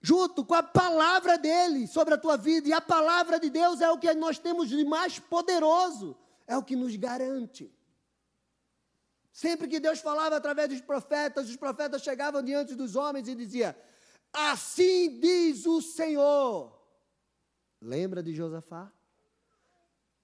[0.00, 3.90] junto com a palavra dele sobre a tua vida, e a palavra de Deus é
[3.90, 6.16] o que nós temos de mais poderoso,
[6.46, 7.72] é o que nos garante.
[9.38, 13.72] Sempre que Deus falava através dos profetas, os profetas chegavam diante dos homens e diziam:
[14.32, 16.76] Assim diz o Senhor.
[17.80, 18.92] Lembra de Josafá?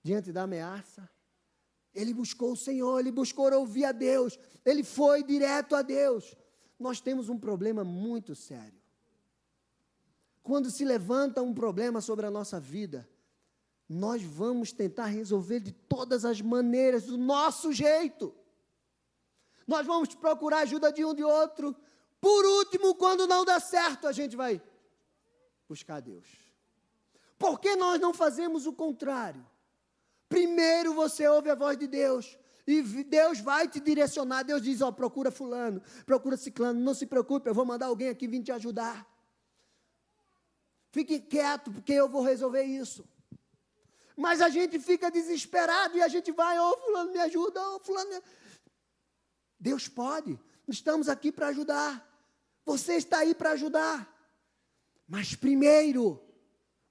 [0.02, 1.08] Diante da ameaça,
[1.94, 6.36] ele buscou o Senhor, ele buscou ouvir a Deus, ele foi direto a Deus.
[6.76, 8.82] Nós temos um problema muito sério.
[10.42, 13.08] Quando se levanta um problema sobre a nossa vida,
[13.88, 18.34] nós vamos tentar resolver de todas as maneiras, do nosso jeito.
[19.66, 21.74] Nós vamos procurar ajuda de um de outro.
[22.20, 24.60] Por último, quando não dá certo, a gente vai
[25.68, 26.26] buscar Deus.
[27.38, 29.44] Por que nós não fazemos o contrário?
[30.28, 32.38] Primeiro você ouve a voz de Deus.
[32.66, 34.42] E Deus vai te direcionar.
[34.42, 36.80] Deus diz: Ó, procura Fulano, procura Ciclano.
[36.80, 39.06] Não se preocupe, eu vou mandar alguém aqui vir te ajudar.
[40.90, 43.04] Fique quieto, porque eu vou resolver isso.
[44.16, 47.76] Mas a gente fica desesperado e a gente vai, ô oh, Fulano, me ajuda, ô
[47.76, 48.22] oh, Fulano.
[49.64, 52.06] Deus pode, estamos aqui para ajudar.
[52.66, 53.96] Você está aí para ajudar.
[55.08, 56.22] Mas primeiro,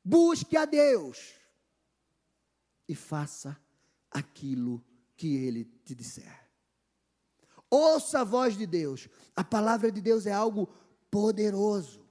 [0.03, 1.35] busque a Deus
[2.89, 3.55] e faça
[4.09, 4.83] aquilo
[5.15, 6.49] que ele te disser.
[7.69, 9.07] Ouça a voz de Deus.
[9.35, 10.67] A palavra de Deus é algo
[11.11, 12.03] poderoso.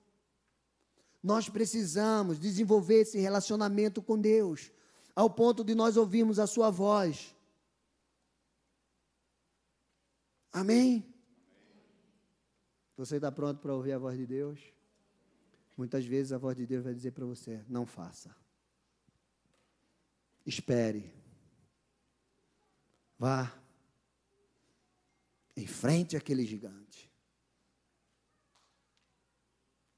[1.20, 4.70] Nós precisamos desenvolver esse relacionamento com Deus,
[5.12, 7.34] ao ponto de nós ouvirmos a Sua voz.
[10.52, 11.12] Amém?
[12.96, 14.60] Você está pronto para ouvir a voz de Deus?
[15.76, 18.36] Muitas vezes a voz de Deus vai dizer para você: não faça.
[20.44, 21.10] Espere.
[23.18, 23.52] Vá.
[25.56, 27.10] Enfrente aquele gigante.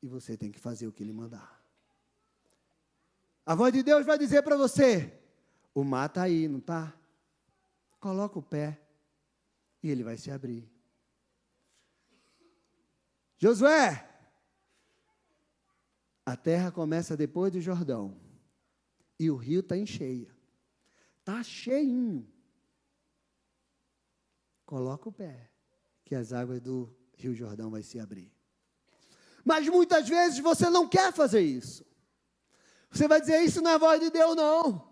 [0.01, 1.62] E você tem que fazer o que ele mandar.
[3.45, 5.21] A voz de Deus vai dizer para você:
[5.75, 6.95] o mar está aí, não está?
[7.99, 8.84] Coloca o pé
[9.85, 10.66] e ele vai se abrir.
[13.37, 14.09] Josué,
[16.25, 18.18] a terra começa depois do Jordão
[19.20, 20.35] e o rio está em cheia.
[21.20, 22.27] Está cheinho.
[24.64, 25.51] Coloca o pé,
[26.03, 28.33] que as águas do Rio Jordão vai se abrir.
[29.44, 31.85] Mas muitas vezes você não quer fazer isso.
[32.90, 34.90] Você vai dizer, isso não é voz de Deus, não.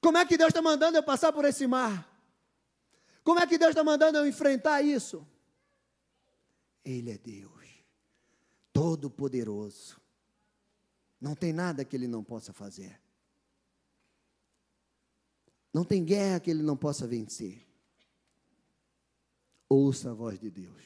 [0.00, 2.10] Como é que Deus está mandando eu passar por esse mar?
[3.22, 5.26] Como é que Deus está mandando eu enfrentar isso?
[6.84, 7.68] Ele é Deus,
[8.72, 10.00] todo-poderoso.
[11.20, 13.02] Não tem nada que Ele não possa fazer.
[15.72, 17.66] Não tem guerra que ele não possa vencer.
[19.68, 20.82] Ouça a voz de Deus.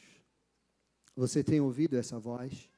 [1.16, 2.70] Você tem ouvido essa voz?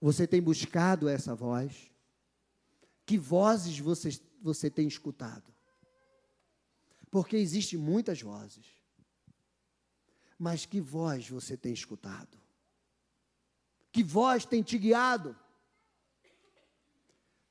[0.00, 1.90] Você tem buscado essa voz?
[3.06, 4.10] Que vozes você,
[4.42, 5.50] você tem escutado?
[7.10, 8.66] Porque existem muitas vozes.
[10.38, 12.38] Mas que voz você tem escutado?
[13.90, 15.36] Que voz tem te guiado?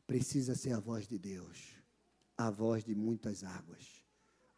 [0.05, 1.77] Precisa ser a voz de Deus
[2.37, 4.05] a voz de muitas águas.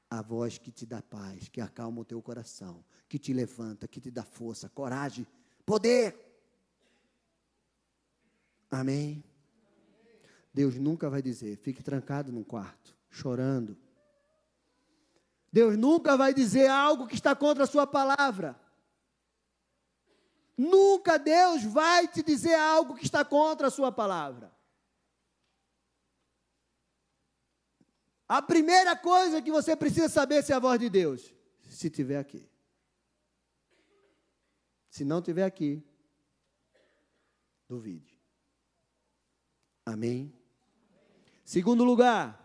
[0.10, 4.02] A voz que te dá paz, que acalma o teu coração, que te levanta, que
[4.02, 5.26] te dá força, coragem,
[5.66, 6.16] poder.
[8.70, 9.24] Amém?
[10.52, 13.78] Deus nunca vai dizer, fique trancado num quarto, chorando.
[15.52, 18.60] Deus nunca vai dizer algo que está contra a sua palavra.
[20.58, 24.52] Nunca Deus vai te dizer algo que está contra a sua palavra.
[28.28, 31.34] A primeira coisa que você precisa saber se é a voz de Deus,
[31.68, 32.48] se estiver aqui.
[34.90, 35.84] Se não estiver aqui,
[37.68, 38.20] duvide.
[39.86, 40.32] Amém?
[41.44, 42.38] Segundo lugar,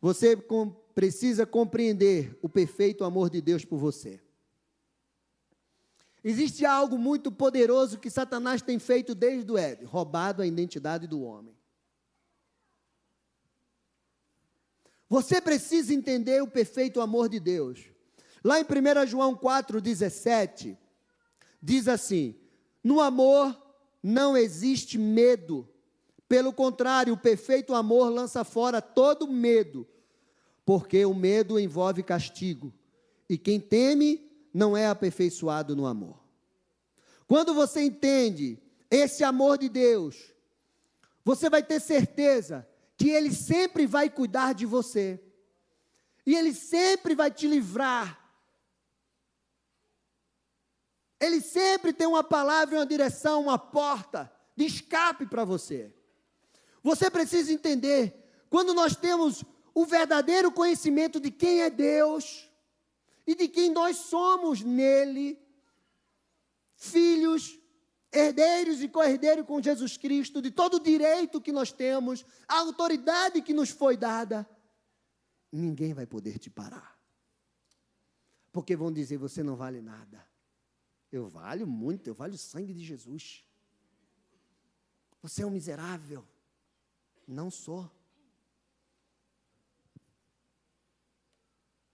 [0.00, 4.20] você com, precisa compreender o perfeito amor de Deus por você.
[6.24, 11.22] Existe algo muito poderoso que Satanás tem feito desde o Éden, roubado a identidade do
[11.22, 11.56] homem.
[15.08, 17.80] Você precisa entender o perfeito amor de Deus.
[18.42, 20.78] Lá em 1 João 4,17,
[21.60, 22.34] diz assim:
[22.82, 23.60] No amor
[24.02, 25.68] não existe medo.
[26.28, 29.86] Pelo contrário, o perfeito amor lança fora todo medo,
[30.64, 32.72] porque o medo envolve castigo.
[33.28, 36.22] E quem teme não é aperfeiçoado no amor.
[37.26, 40.32] Quando você entende esse amor de Deus,
[41.24, 45.22] Você vai ter certeza que Ele sempre vai cuidar de você.
[46.26, 48.18] E Ele sempre vai te livrar.
[51.20, 55.94] Ele sempre tem uma palavra, uma direção, uma porta de escape para você.
[56.82, 62.50] Você precisa entender, quando nós temos o verdadeiro conhecimento de quem é Deus
[63.26, 65.38] e de quem nós somos nele,
[66.74, 67.58] filhos,
[68.12, 73.40] herdeiros e co-herdeiros com Jesus Cristo, de todo o direito que nós temos, a autoridade
[73.40, 74.48] que nos foi dada,
[75.50, 76.98] ninguém vai poder te parar.
[78.52, 80.26] Porque vão dizer: você não vale nada.
[81.10, 83.44] Eu valho muito, eu valho o sangue de Jesus.
[85.22, 86.26] Você é um miserável.
[87.26, 87.90] Não sou.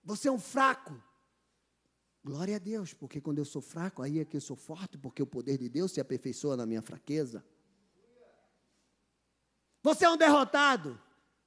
[0.09, 0.99] Você é um fraco.
[2.23, 5.21] Glória a Deus, porque quando eu sou fraco, aí é que eu sou forte, porque
[5.21, 7.45] o poder de Deus se aperfeiçoa na minha fraqueza.
[9.83, 10.99] Você é um derrotado.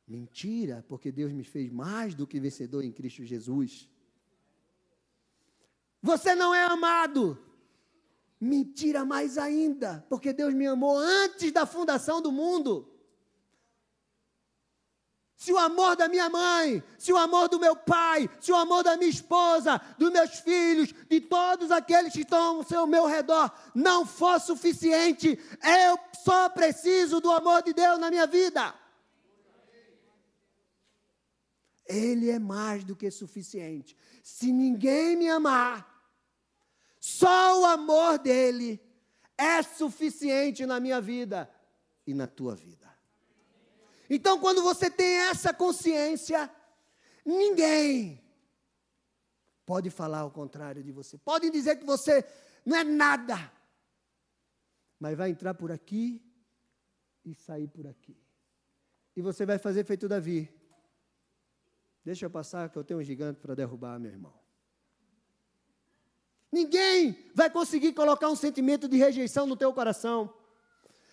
[0.06, 3.90] Mentira, porque Deus me fez mais do que vencedor em Cristo Jesus.
[6.00, 7.36] Você não é amado.
[8.40, 12.91] Mentira mais ainda, porque Deus me amou antes da fundação do mundo
[15.42, 18.84] se o amor da minha mãe, se o amor do meu pai, se o amor
[18.84, 24.06] da minha esposa, dos meus filhos, de todos aqueles que estão ao meu redor, não
[24.06, 28.72] for suficiente, eu só preciso do amor de Deus na minha vida.
[31.86, 33.96] Ele é mais do que suficiente.
[34.22, 36.06] Se ninguém me amar,
[37.00, 38.80] só o amor dele
[39.36, 41.52] é suficiente na minha vida
[42.06, 42.81] e na tua vida.
[44.14, 46.50] Então, quando você tem essa consciência,
[47.24, 48.22] ninguém
[49.64, 51.16] pode falar o contrário de você.
[51.16, 52.22] Podem dizer que você
[52.62, 53.50] não é nada,
[55.00, 56.22] mas vai entrar por aqui
[57.24, 58.14] e sair por aqui.
[59.16, 60.46] E você vai fazer feito Davi.
[62.04, 64.34] Deixa eu passar que eu tenho um gigante para derrubar, meu irmão.
[66.52, 70.41] Ninguém vai conseguir colocar um sentimento de rejeição no teu coração.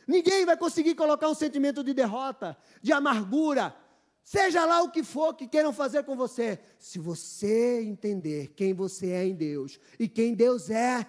[0.09, 3.75] Ninguém vai conseguir colocar um sentimento de derrota, de amargura,
[4.23, 6.59] seja lá o que for que queiram fazer com você.
[6.79, 11.05] Se você entender quem você é em Deus e quem Deus é,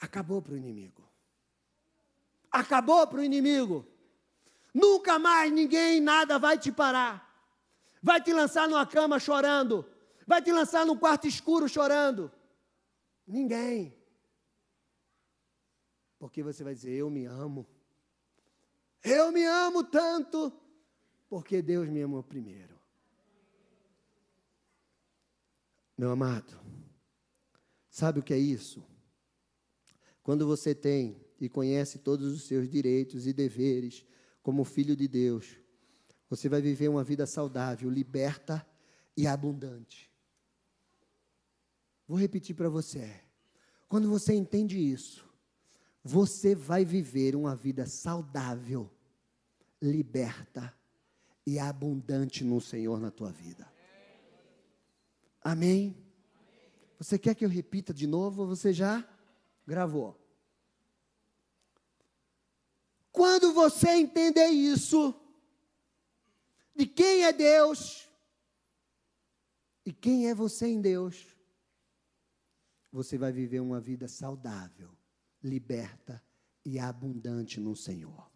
[0.00, 1.06] acabou para o inimigo.
[2.50, 3.86] Acabou para o inimigo.
[4.72, 7.22] Nunca mais ninguém, nada vai te parar.
[8.02, 9.84] Vai te lançar numa cama chorando.
[10.26, 12.32] Vai te lançar num quarto escuro chorando.
[13.26, 13.94] Ninguém.
[16.24, 17.66] Porque você vai dizer: Eu me amo.
[19.02, 20.50] Eu me amo tanto,
[21.28, 22.80] porque Deus me amou primeiro.
[25.98, 26.58] Meu amado,
[27.90, 28.82] sabe o que é isso?
[30.22, 34.06] Quando você tem e conhece todos os seus direitos e deveres
[34.42, 35.58] como filho de Deus,
[36.30, 38.66] você vai viver uma vida saudável, liberta
[39.14, 40.10] e abundante.
[42.08, 43.20] Vou repetir para você.
[43.86, 45.33] Quando você entende isso,
[46.04, 48.90] você vai viver uma vida saudável,
[49.80, 50.76] liberta
[51.46, 53.66] e abundante no Senhor na tua vida.
[55.40, 55.96] Amém?
[56.98, 59.02] Você quer que eu repita de novo ou você já
[59.66, 60.20] gravou?
[63.10, 65.14] Quando você entender isso,
[66.76, 68.10] de quem é Deus
[69.86, 71.26] e quem é você em Deus,
[72.92, 74.90] você vai viver uma vida saudável
[75.44, 76.20] liberta
[76.64, 78.30] e abundante no Senhor.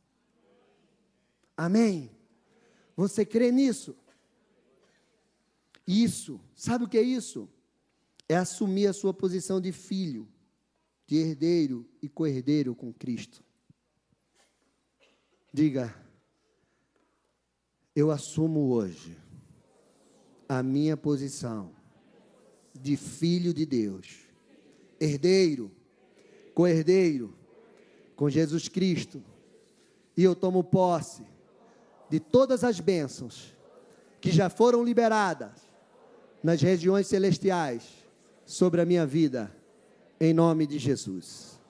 [1.56, 2.14] Amém?
[2.94, 3.96] Você crê nisso?
[5.86, 7.48] Isso, sabe o que é isso?
[8.28, 10.28] É assumir a sua posição de filho,
[11.06, 13.42] de herdeiro e co-herdeiro com Cristo.
[15.50, 15.94] Diga,
[17.96, 19.16] eu assumo hoje
[20.46, 21.74] a minha posição
[22.78, 24.28] de filho de Deus,
[25.00, 25.77] herdeiro
[26.58, 27.32] co-herdeiro
[28.16, 29.22] com Jesus Cristo.
[30.16, 31.22] E eu tomo posse
[32.10, 33.56] de todas as bênçãos
[34.20, 35.52] que já foram liberadas
[36.42, 37.84] nas regiões celestiais
[38.44, 39.54] sobre a minha vida,
[40.20, 41.60] em nome de Jesus.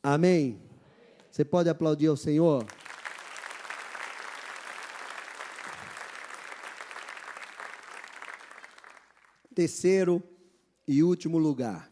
[0.00, 0.62] Amém.
[1.28, 2.64] Você pode aplaudir ao Senhor?
[9.52, 10.22] Terceiro
[10.86, 11.89] e último lugar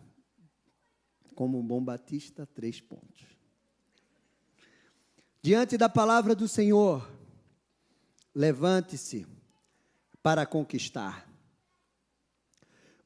[1.39, 3.25] como um bom batista, três pontos.
[5.41, 7.09] Diante da palavra do Senhor,
[8.35, 9.25] levante-se
[10.21, 11.33] para conquistar.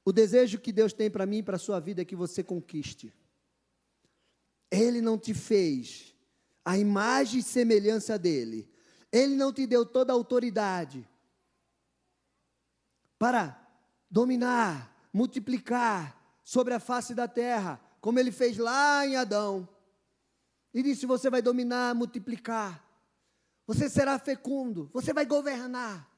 [0.02, 2.42] O desejo que Deus tem para mim e para a sua vida é que você
[2.42, 3.12] conquiste.
[4.70, 6.14] Ele não te fez
[6.64, 8.66] a imagem e semelhança dele.
[9.12, 11.06] Ele não te deu toda a autoridade
[13.18, 13.62] para
[14.10, 19.66] dominar, multiplicar sobre a face da terra, como ele fez lá em Adão.
[20.74, 22.84] E disse: Você vai dominar, multiplicar,
[23.66, 26.10] você será fecundo, você vai governar.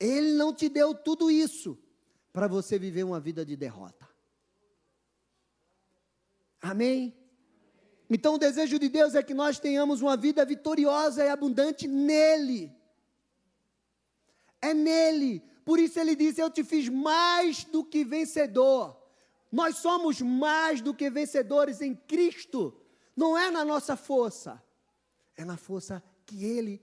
[0.00, 1.78] Ele não te deu tudo isso
[2.32, 4.08] para você viver uma vida de derrota.
[6.60, 7.14] Amém?
[8.08, 12.74] Então o desejo de Deus é que nós tenhamos uma vida vitoriosa e abundante nele.
[14.60, 15.42] É nele.
[15.66, 19.05] Por isso ele diz: Eu te fiz mais do que vencedor.
[19.50, 22.78] Nós somos mais do que vencedores em Cristo.
[23.16, 24.62] Não é na nossa força,
[25.36, 26.82] é na força que Ele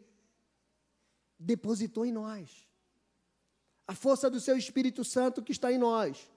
[1.38, 2.68] depositou em nós.
[3.88, 6.30] A força do Seu Espírito Santo que está em nós.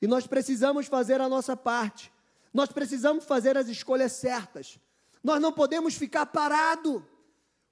[0.00, 2.12] E nós precisamos fazer a nossa parte.
[2.52, 4.78] Nós precisamos fazer as escolhas certas.
[5.24, 7.06] Nós não podemos ficar parado.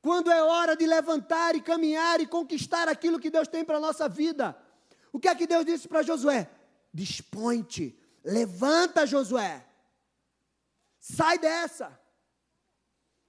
[0.00, 3.80] Quando é hora de levantar e caminhar e conquistar aquilo que Deus tem para a
[3.80, 4.56] nossa vida.
[5.12, 6.48] O que é que Deus disse para Josué?
[6.92, 9.66] Dispõe-te, levanta, Josué.
[10.98, 11.98] Sai dessa.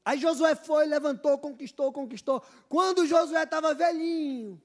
[0.04, 2.44] Aí Josué foi, levantou, conquistou, conquistou.
[2.68, 4.62] Quando Josué estava velhinho,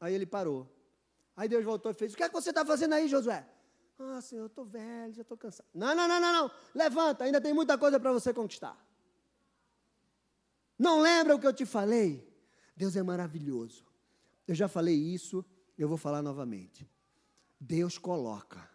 [0.00, 0.70] aí ele parou.
[1.34, 3.46] Aí Deus voltou e fez: O que é que você está fazendo aí, Josué?
[3.98, 5.66] Ah, Senhor, eu estou velho, já estou cansado.
[5.74, 6.50] Não, não, não, não, não.
[6.74, 8.76] Levanta, ainda tem muita coisa para você conquistar.
[10.78, 12.26] Não lembra o que eu te falei?
[12.76, 13.86] Deus é maravilhoso.
[14.46, 15.44] Eu já falei isso,
[15.78, 16.86] eu vou falar novamente.
[17.60, 18.70] Deus coloca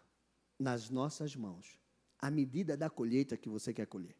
[0.58, 1.78] nas nossas mãos
[2.18, 4.16] a medida da colheita que você quer colher.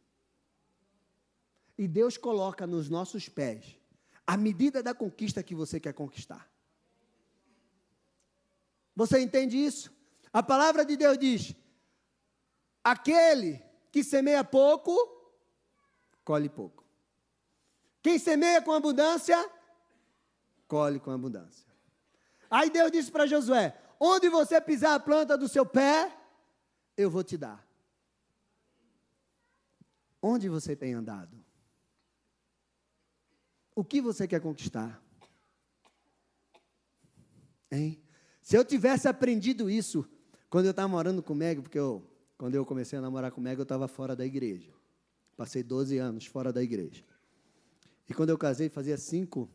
[1.79, 3.77] E Deus coloca nos nossos pés
[4.27, 6.51] a medida da conquista que você quer conquistar.
[8.95, 9.93] Você entende isso?
[10.33, 11.55] A palavra de Deus diz:
[12.85, 14.93] aquele que semeia pouco,
[16.25, 16.85] colhe pouco.
[18.03, 19.39] Quem semeia com abundância,
[20.67, 21.67] colhe com abundância.
[22.51, 26.13] Aí Deus disse para Josué: Onde você pisar a planta do seu pé,
[26.97, 27.65] eu vou te dar.
[30.21, 31.39] Onde você tem andado?
[33.77, 35.01] O que você quer conquistar?
[37.71, 38.03] Hein?
[38.41, 40.05] Se eu tivesse aprendido isso
[40.51, 42.05] quando eu estava morando com o Meg, porque eu,
[42.37, 44.75] quando eu comecei a namorar com o Meg, eu estava fora da igreja.
[45.37, 47.05] Passei 12 anos fora da igreja.
[48.09, 49.49] E quando eu casei, fazia cinco.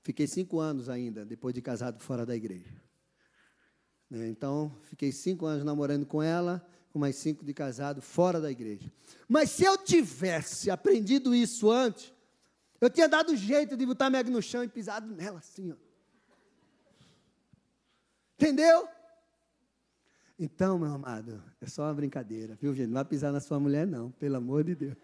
[0.00, 2.88] Fiquei cinco anos ainda, depois de casado, fora da igreja.
[4.10, 4.28] Né?
[4.28, 8.90] Então, fiquei cinco anos namorando com ela, com mais cinco de casado, fora da igreja.
[9.28, 12.12] Mas se eu tivesse aprendido isso antes,
[12.80, 15.76] eu tinha dado jeito de botar Meg no chão e pisado nela assim, ó.
[18.34, 18.88] Entendeu?
[20.38, 22.86] Então, meu amado, é só uma brincadeira, viu, gente?
[22.86, 24.96] Não vai pisar na sua mulher, não, pelo amor de Deus.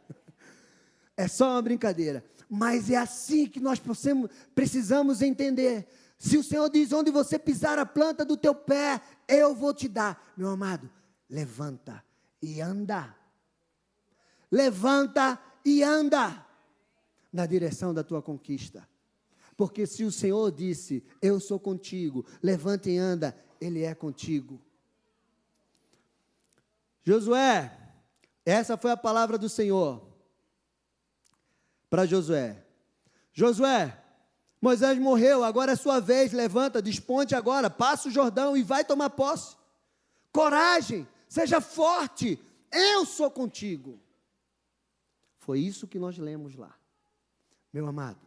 [1.14, 2.24] É só uma brincadeira.
[2.48, 3.80] Mas é assim que nós
[4.54, 5.86] precisamos entender.
[6.18, 9.88] Se o Senhor diz onde você pisar a planta do teu pé, eu vou te
[9.88, 10.32] dar.
[10.36, 10.90] Meu amado,
[11.28, 12.02] levanta
[12.42, 13.14] e anda.
[14.50, 16.46] Levanta e anda
[17.32, 18.88] na direção da tua conquista.
[19.56, 24.60] Porque se o Senhor disse, eu sou contigo, levanta e anda, Ele é contigo.
[27.04, 27.76] Josué,
[28.44, 30.06] essa foi a palavra do Senhor
[31.88, 32.64] para Josué.
[33.32, 34.02] Josué,
[34.60, 39.10] Moisés morreu, agora é sua vez, levanta, desponte agora, passa o Jordão e vai tomar
[39.10, 39.56] posse.
[40.32, 42.38] Coragem, seja forte,
[42.72, 44.00] eu sou contigo.
[45.38, 46.76] Foi isso que nós lemos lá.
[47.72, 48.20] Meu amado,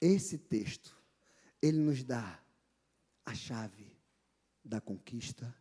[0.00, 0.94] esse texto,
[1.60, 2.38] ele nos dá
[3.24, 3.90] a chave
[4.64, 5.54] da conquista,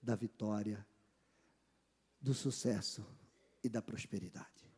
[0.00, 0.86] da vitória,
[2.20, 3.04] do sucesso
[3.62, 4.70] e da prosperidade.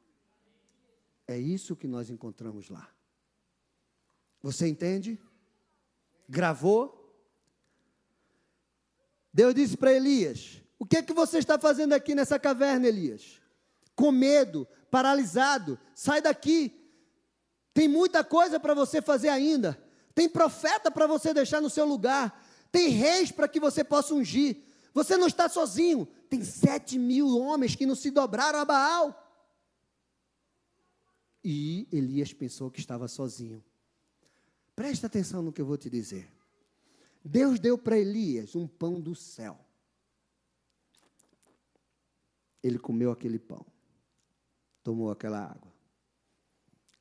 [1.26, 2.90] É isso que nós encontramos lá.
[4.42, 5.20] Você entende?
[6.28, 6.94] Gravou?
[9.32, 13.40] Deus disse para Elias: O que é que você está fazendo aqui nessa caverna, Elias?
[13.94, 16.74] Com medo, paralisado, sai daqui.
[17.74, 19.80] Tem muita coisa para você fazer ainda.
[20.14, 22.44] Tem profeta para você deixar no seu lugar.
[22.72, 24.56] Tem reis para que você possa ungir.
[24.92, 26.06] Você não está sozinho.
[26.28, 29.24] Tem sete mil homens que não se dobraram a Baal.
[31.44, 33.64] E Elias pensou que estava sozinho.
[34.78, 36.30] Presta atenção no que eu vou te dizer.
[37.24, 39.58] Deus deu para Elias um pão do céu.
[42.62, 43.66] Ele comeu aquele pão,
[44.84, 45.72] tomou aquela água,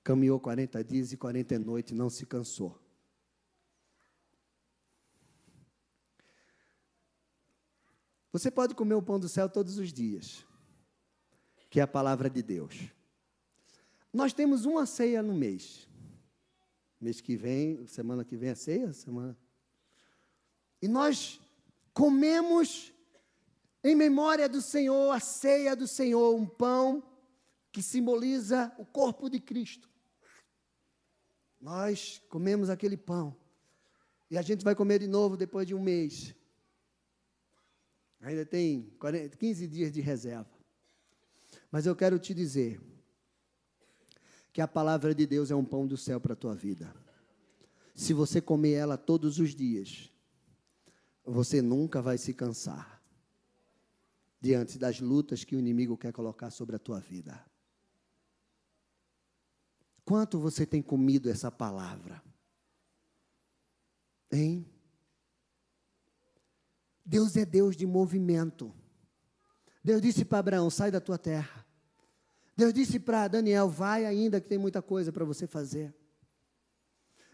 [0.04, 2.82] caminhou 40 dias e 40 noites, não se cansou.
[8.32, 10.44] Você pode comer o pão do céu todos os dias,
[11.70, 12.90] que é a palavra de Deus.
[14.12, 15.87] Nós temos uma ceia no mês.
[17.00, 19.38] Mês que vem, semana que vem é ceia, semana.
[20.82, 21.40] E nós
[21.94, 22.92] comemos
[23.84, 27.04] em memória do Senhor, a ceia do Senhor, um pão
[27.72, 29.90] que simboliza o corpo de Cristo.
[31.62, 33.36] Nós comemos aquele pão.
[34.30, 36.36] E a gente vai comer de novo depois de um mês.
[38.20, 40.50] Ainda tem 40, 15 dias de reserva.
[41.72, 42.82] Mas eu quero te dizer
[44.58, 46.92] que a palavra de Deus é um pão do céu para a tua vida.
[47.94, 50.12] Se você comer ela todos os dias,
[51.24, 53.00] você nunca vai se cansar
[54.42, 57.40] diante das lutas que o inimigo quer colocar sobre a tua vida.
[60.04, 62.20] Quanto você tem comido essa palavra?
[64.32, 64.68] Hein?
[67.06, 68.74] Deus é Deus de movimento.
[69.84, 71.67] Deus disse para Abraão: sai da tua terra.
[72.58, 75.96] Deus disse para Daniel: vai ainda que tem muita coisa para você fazer.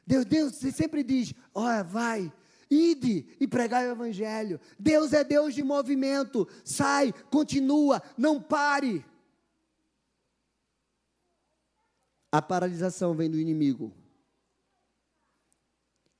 [0.06, 2.32] Deus, Deus sempre diz: olha, vai,
[2.70, 4.60] Ide e pregai o Evangelho.
[4.80, 6.48] Deus é Deus de movimento.
[6.64, 9.06] Sai, continua, não pare.
[12.32, 13.94] A paralisação vem do inimigo.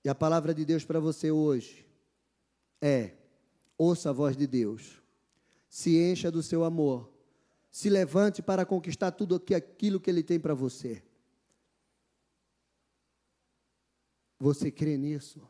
[0.04, 1.88] E a palavra de Deus para você hoje
[2.80, 3.14] é:
[3.78, 5.02] ouça a voz de Deus,
[5.68, 7.13] se encha do seu amor,
[7.74, 11.02] se levante para conquistar tudo aquilo que Ele tem para você.
[14.40, 15.42] Você crê nisso?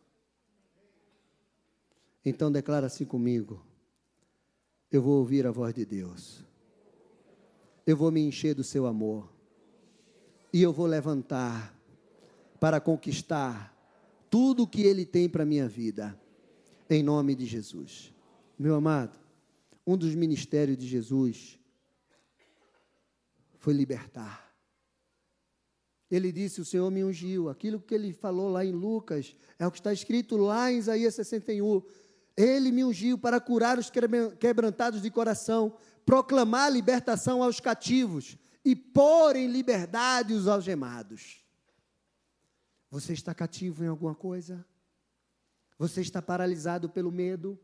[2.24, 3.62] Então declara assim comigo:
[4.90, 6.46] Eu vou ouvir a voz de Deus.
[7.86, 9.30] Eu vou me encher do seu amor.
[10.54, 11.78] E eu vou levantar
[12.58, 13.76] para conquistar
[14.30, 16.18] tudo o que ele tem para minha vida.
[16.90, 18.14] Em nome de Jesus.
[18.58, 19.20] Meu amado,
[19.86, 21.60] um dos ministérios de Jesus
[23.64, 24.54] foi libertar.
[26.12, 27.48] Ele disse: O Senhor me ungiu.
[27.48, 31.16] Aquilo que ele falou lá em Lucas é o que está escrito lá em Isaías
[31.16, 31.82] 61.
[32.36, 39.38] Ele me ungiu para curar os quebrantados de coração, proclamar libertação aos cativos e pôr
[39.38, 41.42] em liberdade os algemados.
[42.92, 44.66] Você está cativo em alguma coisa?
[45.78, 47.58] Você está paralisado pelo medo?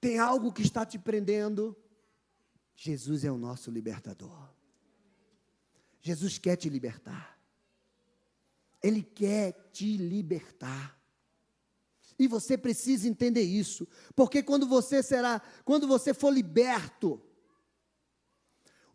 [0.00, 1.76] Tem algo que está te prendendo?
[2.82, 4.48] Jesus é o nosso libertador.
[6.00, 7.38] Jesus quer te libertar.
[8.82, 10.98] Ele quer te libertar.
[12.18, 17.20] E você precisa entender isso, porque quando você será, quando você for liberto,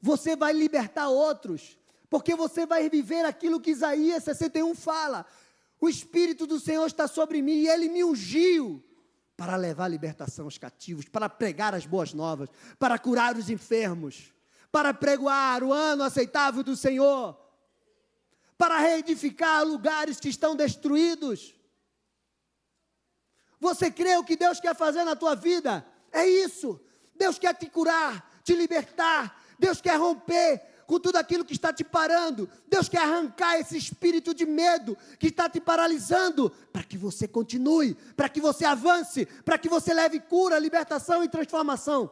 [0.02, 1.78] você vai libertar outros,
[2.10, 5.28] porque você vai viver aquilo que Isaías 61 fala.
[5.80, 8.84] O Espírito do Senhor está sobre mim e ele me ungiu
[9.38, 14.34] para levar a libertação aos cativos, para pregar as boas novas, para curar os enfermos,
[14.72, 17.46] para pregoar o ano aceitável do Senhor
[18.58, 21.54] para reedificar lugares que estão destruídos.
[23.60, 25.86] Você crê o que Deus quer fazer na tua vida?
[26.12, 26.80] É isso.
[27.16, 29.42] Deus quer te curar, te libertar.
[29.58, 32.50] Deus quer romper com tudo aquilo que está te parando.
[32.68, 37.96] Deus quer arrancar esse espírito de medo que está te paralisando, para que você continue,
[38.16, 42.10] para que você avance, para que você leve cura, libertação e transformação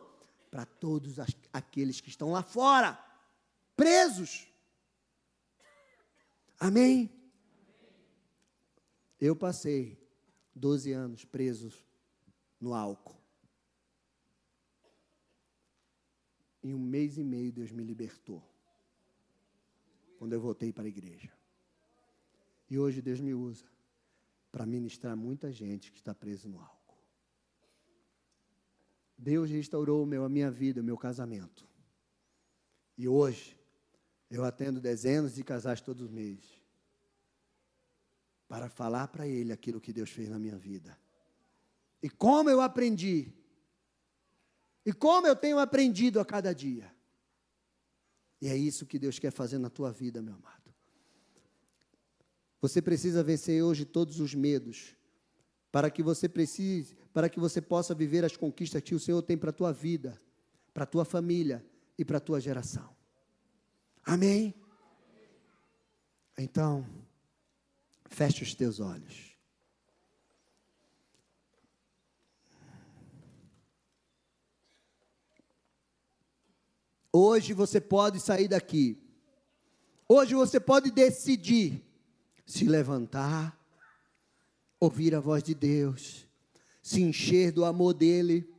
[0.54, 1.16] para todos
[1.52, 2.94] aqueles que estão lá fora,
[3.76, 4.48] presos.
[6.60, 7.10] Amém?
[9.20, 10.00] Eu passei
[10.54, 11.84] 12 anos presos
[12.60, 13.20] no álcool.
[16.62, 18.48] Em um mês e meio, Deus me libertou.
[20.24, 21.30] Quando eu voltei para a igreja.
[22.70, 23.66] E hoje Deus me usa
[24.54, 26.98] para ministrar muita gente que está preso no álcool.
[29.18, 31.68] Deus restaurou meu, a minha vida, o meu casamento.
[32.98, 33.60] E hoje,
[34.30, 36.64] eu atendo dezenas de casais todos os meses.
[38.48, 40.98] Para falar para ele aquilo que Deus fez na minha vida.
[42.02, 43.30] E como eu aprendi.
[44.86, 46.93] E como eu tenho aprendido a cada dia.
[48.44, 50.76] E é isso que Deus quer fazer na tua vida, meu amado.
[52.60, 54.98] Você precisa vencer hoje todos os medos,
[55.72, 59.38] para que você precise, para que você possa viver as conquistas que o Senhor tem
[59.38, 60.22] para a tua vida,
[60.74, 61.66] para a tua família
[61.98, 62.94] e para a tua geração.
[64.04, 64.54] Amém?
[66.38, 66.86] Então,
[68.10, 69.33] feche os teus olhos.
[77.16, 78.98] Hoje você pode sair daqui.
[80.10, 81.86] Hoje você pode decidir
[82.44, 83.56] se levantar,
[84.80, 86.28] ouvir a voz de Deus,
[86.82, 88.52] se encher do amor dEle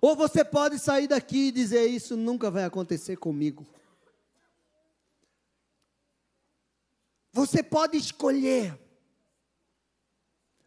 [0.00, 3.66] Ou você pode sair daqui e dizer: Isso nunca vai acontecer comigo.
[7.32, 8.78] Você pode escolher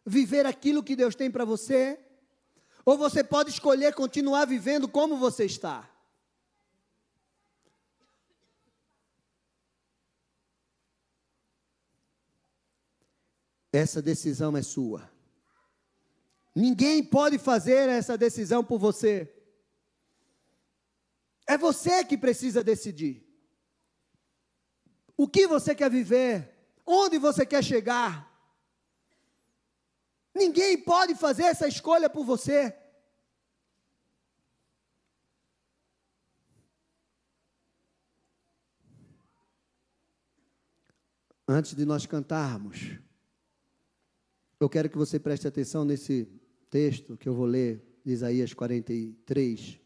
[0.04, 1.98] viver aquilo que Deus tem para você,
[2.84, 5.88] ou você pode escolher continuar vivendo como você está.
[13.72, 15.10] Essa decisão é sua.
[16.54, 19.32] Ninguém pode fazer essa decisão por você.
[21.46, 23.26] É você que precisa decidir.
[25.16, 26.54] O que você quer viver?
[26.84, 28.28] Onde você quer chegar?
[30.34, 32.76] Ninguém pode fazer essa escolha por você.
[41.46, 42.98] Antes de nós cantarmos,
[44.60, 46.28] eu quero que você preste atenção nesse
[46.68, 49.80] texto que eu vou ler, de Isaías 43.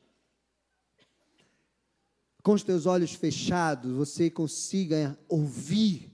[2.42, 6.12] Com os teus olhos fechados, você consiga ouvir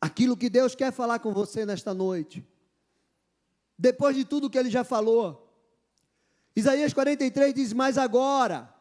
[0.00, 2.44] aquilo que Deus quer falar com você nesta noite
[3.78, 5.42] depois de tudo que ele já falou.
[6.54, 8.74] Isaías 43 diz: Mas agora,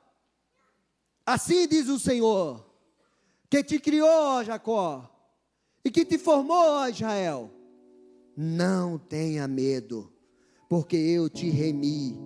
[1.25, 2.65] assim diz o Senhor,
[3.49, 5.09] que te criou, ó Jacó,
[5.83, 7.54] e que te formou, ó Israel,
[8.35, 10.11] não tenha medo,
[10.69, 12.19] porque eu te remi,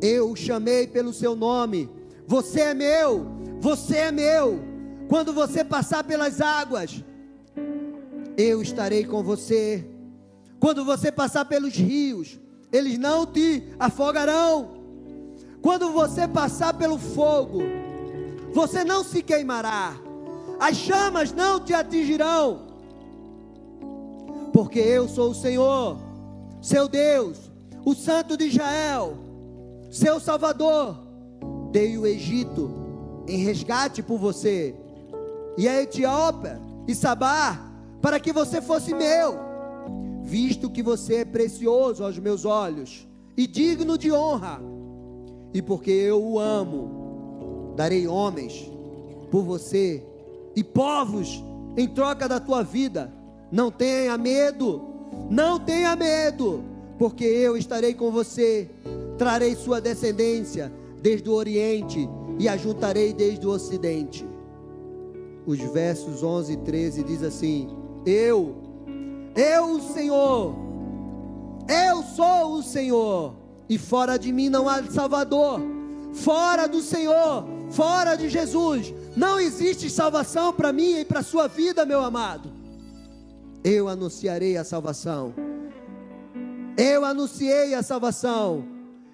[0.00, 1.88] eu o chamei pelo seu nome,
[2.26, 3.26] você é meu,
[3.60, 4.60] você é meu.
[5.08, 7.02] Quando você passar pelas águas,
[8.36, 9.84] eu estarei com você
[10.60, 12.38] quando você passar pelos rios,
[12.72, 14.76] eles não te afogarão.
[15.62, 17.60] Quando você passar pelo fogo,
[18.52, 19.94] você não se queimará.
[20.58, 22.66] As chamas não te atingirão.
[24.58, 25.96] Porque eu sou o Senhor,
[26.60, 27.38] seu Deus,
[27.84, 29.16] o Santo de Israel,
[29.88, 30.96] seu Salvador.
[31.70, 32.68] Dei o Egito
[33.28, 34.74] em resgate por você,
[35.56, 37.56] e a Etiópia e Sabá,
[38.02, 39.38] para que você fosse meu
[40.24, 43.06] visto que você é precioso aos meus olhos
[43.36, 44.60] e digno de honra,
[45.54, 48.68] e porque eu o amo, darei homens
[49.30, 50.04] por você
[50.56, 51.44] e povos
[51.76, 53.16] em troca da tua vida.
[53.50, 54.82] Não tenha medo,
[55.30, 56.62] não tenha medo,
[56.98, 58.70] porque eu estarei com você,
[59.16, 64.26] trarei sua descendência desde o Oriente e a juntarei desde o Ocidente.
[65.46, 67.68] Os versos 11 e 13 diz assim:
[68.04, 68.68] Eu
[69.38, 70.56] eu, Senhor,
[71.68, 73.36] eu sou o Senhor,
[73.68, 75.60] e fora de mim não há Salvador.
[76.12, 81.86] Fora do Senhor, fora de Jesus, não existe salvação para mim e para sua vida,
[81.86, 82.50] meu amado.
[83.64, 85.34] Eu anunciarei a salvação.
[86.76, 88.64] Eu anunciei a salvação.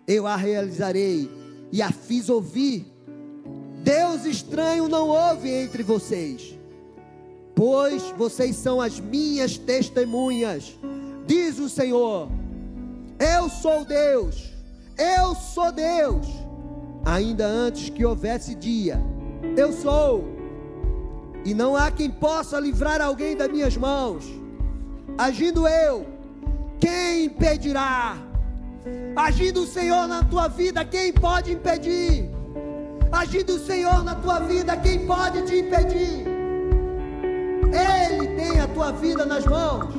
[0.07, 1.30] Eu a realizarei
[1.72, 2.86] e a fiz ouvir.
[3.82, 6.55] Deus estranho não houve entre vocês
[7.55, 10.76] pois vocês são as minhas testemunhas,
[11.26, 12.28] diz o Senhor.
[13.18, 14.53] Eu sou Deus,
[14.99, 16.26] eu sou Deus.
[17.05, 18.99] Ainda antes que houvesse dia,
[19.57, 20.24] eu sou,
[21.45, 24.24] e não há quem possa livrar alguém das minhas mãos.
[25.18, 26.07] Agindo eu,
[26.80, 28.16] quem impedirá?
[29.14, 32.30] Agindo o Senhor na tua vida, quem pode impedir?
[33.12, 36.26] Agindo o Senhor na tua vida, quem pode te impedir?
[37.74, 39.95] Ele tem a tua vida nas mãos.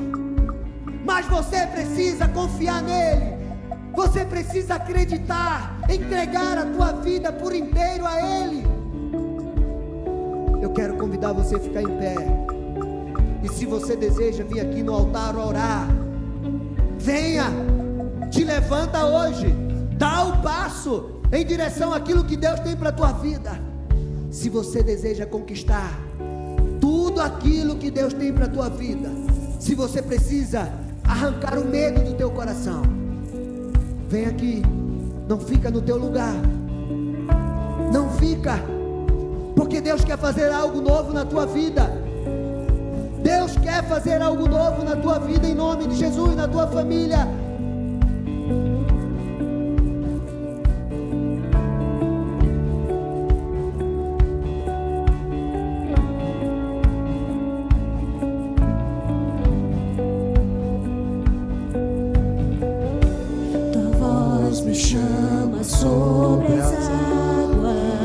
[1.06, 3.36] Mas você precisa confiar nele.
[3.94, 8.75] Você precisa acreditar, entregar a tua vida por inteiro a ele.
[10.66, 12.16] Eu quero convidar você a ficar em pé.
[13.44, 15.88] E se você deseja vir aqui no altar orar,
[16.98, 17.52] venha,
[18.32, 19.46] te levanta hoje,
[19.96, 23.52] dá o passo em direção àquilo que Deus tem para a tua vida.
[24.32, 26.00] Se você deseja conquistar,
[26.82, 29.12] tudo aquilo que Deus tem para a tua vida.
[29.60, 32.82] Se você precisa arrancar o medo do teu coração,
[34.10, 34.64] vem aqui.
[35.30, 36.34] Não fica no teu lugar.
[37.94, 38.60] Não fica
[39.56, 41.90] porque Deus quer fazer algo novo na tua vida.
[43.24, 47.28] Deus quer fazer algo novo na tua vida, em nome de Jesus, na tua família.
[63.74, 68.05] Tua voz me chama sobre as águas.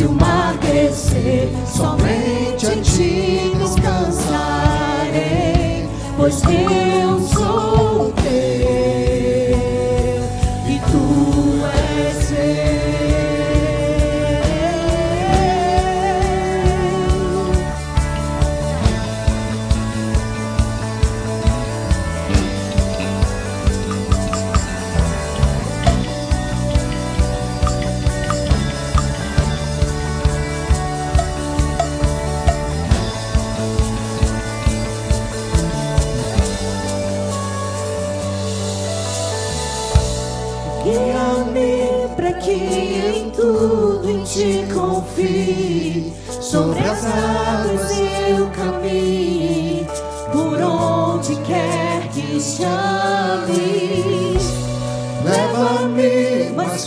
[0.00, 4.26] Se o mar crescer Somente em ti descansarei
[6.16, 7.09] Pois eu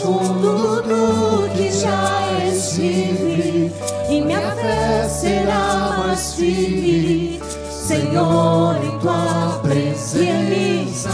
[0.04, 3.72] fundo do que já estive,
[4.10, 7.40] e minha fé será mais firme.
[7.72, 11.10] Senhor, em tua presença.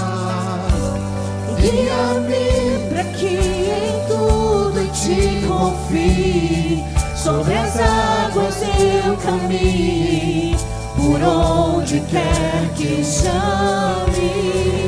[1.60, 6.84] Guia-me para que em tudo ti confie.
[7.16, 10.56] Sobre as águas eu caminhe,
[10.96, 14.79] por onde quer que chames.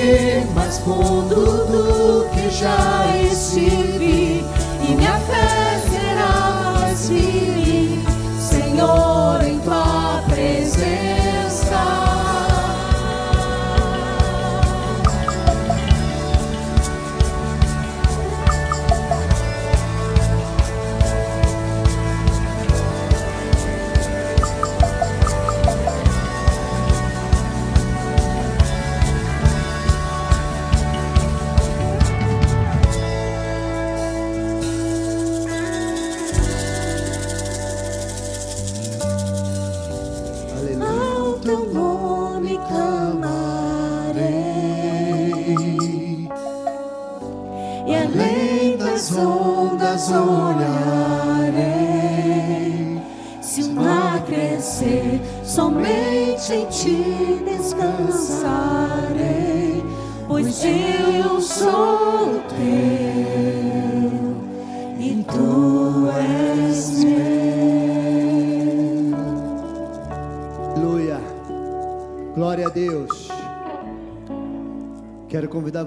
[0.00, 4.42] Leva-me mais fundo do que já estive,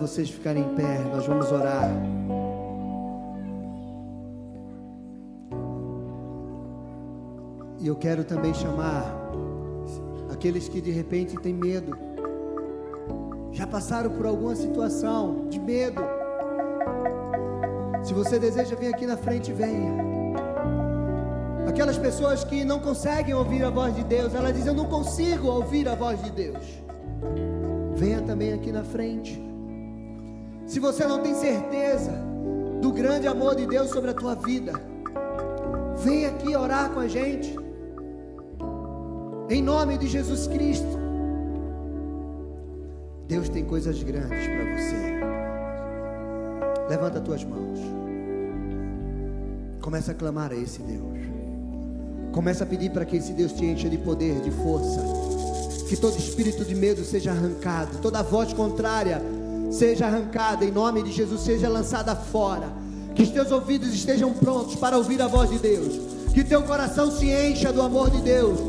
[0.07, 0.99] vocês ficarem em pé.
[1.13, 1.89] Nós vamos orar.
[7.79, 9.05] E eu quero também chamar
[10.29, 11.97] aqueles que de repente têm medo.
[13.53, 16.01] Já passaram por alguma situação de medo.
[18.03, 20.03] Se você deseja vir aqui na frente, venha.
[21.65, 25.47] Aquelas pessoas que não conseguem ouvir a voz de Deus, elas dizem: Eu não consigo
[25.47, 26.65] ouvir a voz de Deus.
[27.95, 29.52] Venha também aqui na frente.
[30.73, 32.11] Se você não tem certeza
[32.81, 34.73] do grande amor de Deus sobre a tua vida,
[36.03, 37.55] venha aqui orar com a gente.
[39.51, 40.97] Em nome de Jesus Cristo.
[43.27, 45.19] Deus tem coisas grandes para você.
[46.89, 47.79] Levanta as tuas mãos.
[49.79, 51.19] Começa a clamar a esse Deus.
[52.31, 55.03] Começa a pedir para que esse Deus te encha de poder, de força.
[55.87, 59.21] Que todo espírito de medo seja arrancado, toda voz contrária
[59.73, 62.67] seja arrancada, em nome de Jesus, seja lançada fora.
[63.15, 65.99] Que os teus ouvidos estejam prontos para ouvir a voz de Deus.
[66.33, 68.59] Que teu coração se encha do amor de Deus.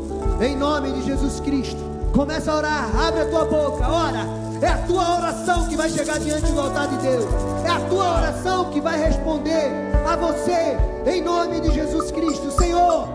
[0.41, 1.79] Em nome de Jesus Cristo.
[2.11, 4.45] Começa a orar, abre a tua boca, ora.
[4.61, 7.25] É a tua oração que vai chegar diante do altar de Deus.
[7.65, 9.71] É a tua oração que vai responder
[10.07, 12.51] a você, em nome de Jesus Cristo.
[12.51, 13.09] Senhor,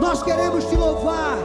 [0.00, 1.36] nós queremos te louvar.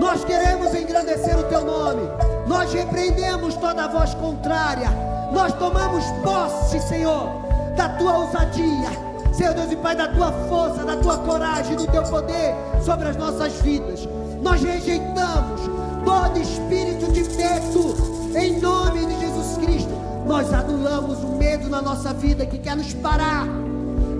[0.00, 2.02] Nós queremos engrandecer o teu nome.
[2.46, 5.17] Nós repreendemos toda voz contrária.
[5.32, 7.30] Nós tomamos posse, Senhor,
[7.76, 9.08] da tua ousadia.
[9.32, 12.54] Senhor Deus e Pai, da tua força, da tua coragem, do teu poder
[12.84, 14.08] sobre as nossas vidas.
[14.42, 15.60] Nós rejeitamos
[16.04, 19.90] todo espírito de medo em nome de Jesus Cristo,
[20.26, 23.46] nós anulamos o medo na nossa vida que quer nos parar.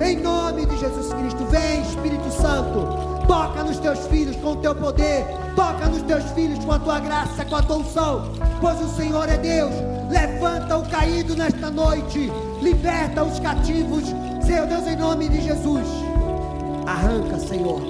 [0.01, 4.75] Em nome de Jesus Cristo, vem Espírito Santo, toca nos teus filhos com o teu
[4.75, 8.89] poder, toca nos teus filhos com a tua graça, com a tua unção, pois o
[8.97, 9.75] Senhor é Deus.
[10.09, 12.31] Levanta o caído nesta noite,
[12.63, 14.05] liberta os cativos,
[14.45, 15.87] Senhor Deus, em nome de Jesus.
[16.87, 17.83] Arranca, Senhor,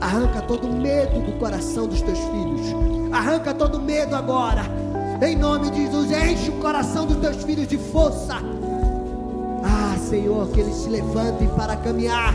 [0.00, 4.88] arranca todo medo do coração dos teus filhos, arranca todo medo agora
[5.20, 8.36] em nome de Jesus, enche o coração dos teus filhos de força.
[9.64, 12.34] Ah, Senhor, que eles se levantem para caminhar.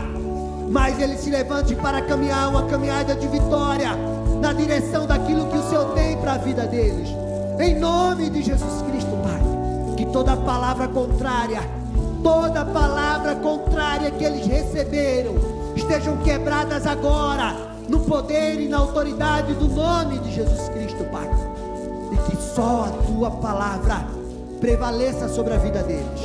[0.70, 3.90] Mas eles se levantem para caminhar uma caminhada de vitória
[4.38, 7.08] na direção daquilo que o Senhor tem para a vida deles.
[7.58, 9.13] Em nome de Jesus Cristo,
[10.14, 11.60] toda palavra contrária,
[12.22, 15.34] toda palavra contrária que eles receberam,
[15.74, 17.56] estejam quebradas agora,
[17.88, 21.28] no poder e na autoridade do nome de Jesus Cristo, Pai
[22.54, 24.06] só a tua palavra
[24.60, 26.20] prevaleça sobre a vida deles.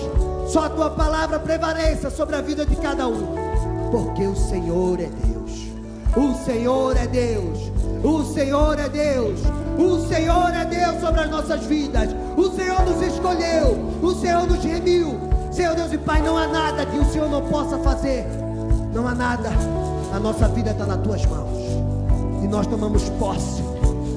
[0.48, 3.36] Só a tua palavra prevaleça sobre a vida de cada um.
[3.90, 5.70] Porque o Senhor é Deus.
[6.16, 7.72] O Senhor é Deus.
[8.04, 9.40] O Senhor é Deus.
[9.80, 12.10] O Senhor é Deus sobre as nossas vidas.
[12.40, 13.78] O Senhor nos escolheu.
[14.02, 15.20] O Senhor nos remiu.
[15.52, 18.26] Senhor Deus e Pai, não há nada que o Senhor não possa fazer.
[18.94, 19.50] Não há nada.
[20.14, 21.58] A nossa vida está nas tuas mãos.
[22.42, 23.62] E nós tomamos posse.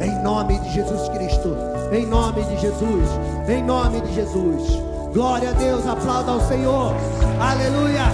[0.00, 1.56] Em nome de Jesus Cristo.
[1.90, 3.08] Em nome de Jesus.
[3.48, 4.80] Em nome de Jesus.
[5.12, 5.84] Glória a Deus.
[5.84, 6.94] Aplauda ao Senhor.
[7.40, 8.04] Aleluia.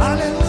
[0.00, 0.41] Aleluia.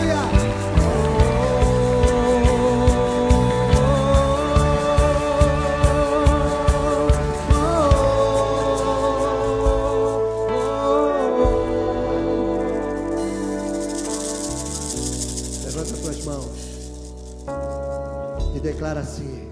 [19.04, 19.50] Assim: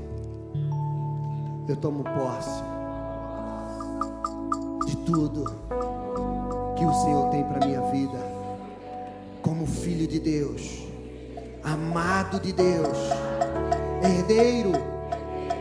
[1.68, 2.64] eu tomo posse
[4.88, 5.44] de tudo
[6.78, 8.18] que o Senhor tem para minha vida,
[9.42, 10.88] como filho de Deus,
[11.64, 12.98] amado de Deus,
[14.02, 14.72] herdeiro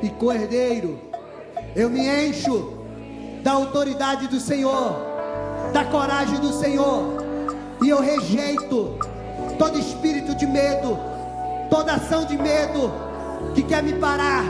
[0.02, 0.98] e co-herdeiro.
[1.74, 2.78] Eu me encho
[3.42, 4.96] da autoridade do Senhor,
[5.72, 7.18] da coragem do Senhor,
[7.82, 8.98] e eu rejeito
[9.58, 10.96] todo espírito de medo,
[11.68, 13.09] toda ação de medo
[13.54, 14.44] que quer me parar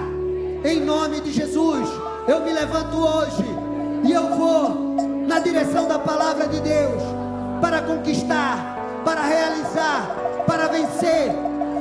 [0.65, 1.89] em nome de Jesus,
[2.29, 3.45] eu me levanto hoje
[4.05, 7.03] e eu vou na direção da palavra de Deus
[7.61, 10.17] para conquistar, para realizar,
[10.47, 11.33] para vencer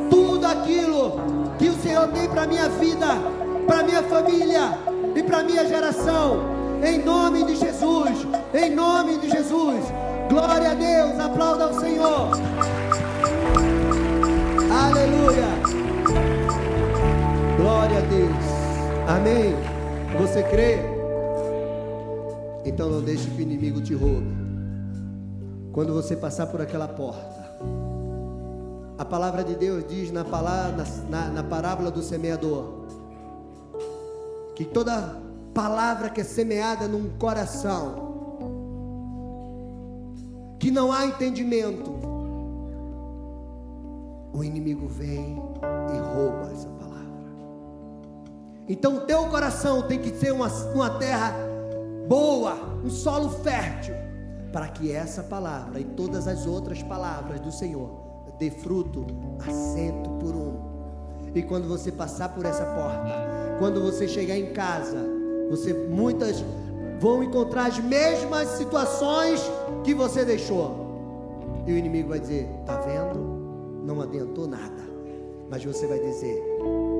[0.10, 1.20] tudo aquilo
[1.57, 3.07] que o Senhor tem para minha vida,
[3.68, 4.78] para minha família
[5.16, 6.57] e para minha geração.
[6.82, 9.84] Em nome de Jesus, em nome de Jesus.
[10.30, 12.30] Glória a Deus, aplauda ao Senhor.
[14.72, 15.89] Aleluia.
[17.70, 18.45] Glória a Deus.
[19.07, 19.53] Amém?
[20.17, 20.80] Você crê?
[22.65, 24.26] Então não deixe que o inimigo te roube.
[25.72, 27.59] Quando você passar por aquela porta,
[28.97, 32.86] a palavra de Deus diz na, palavra, na, na parábola do semeador
[34.55, 35.22] que toda
[35.53, 38.09] palavra que é semeada num coração
[40.57, 41.91] que não há entendimento,
[44.34, 45.38] o inimigo vem
[45.93, 46.78] e rouba essa
[48.70, 51.34] então o teu coração tem que ser uma, uma terra
[52.07, 52.53] boa,
[52.86, 53.95] um solo fértil,
[54.53, 57.89] para que essa palavra e todas as outras palavras do Senhor
[58.39, 59.05] dê fruto
[59.45, 60.70] assento por um.
[61.36, 64.97] E quando você passar por essa porta, quando você chegar em casa,
[65.49, 66.43] você muitas
[66.99, 69.41] vão encontrar as mesmas situações
[69.84, 70.88] que você deixou.
[71.67, 73.20] E o inimigo vai dizer: "Tá vendo?
[73.84, 74.89] Não adiantou nada".
[75.49, 76.41] Mas você vai dizer: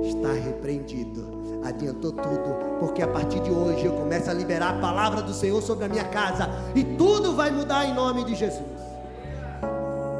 [0.02, 5.22] "Está repreendido" adiantou tudo, porque a partir de hoje eu começo a liberar a palavra
[5.22, 8.80] do Senhor sobre a minha casa e tudo vai mudar em nome de Jesus.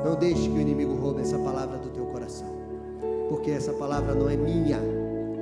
[0.05, 2.49] Não deixe que o inimigo roube essa palavra do teu coração,
[3.29, 4.79] porque essa palavra não é minha,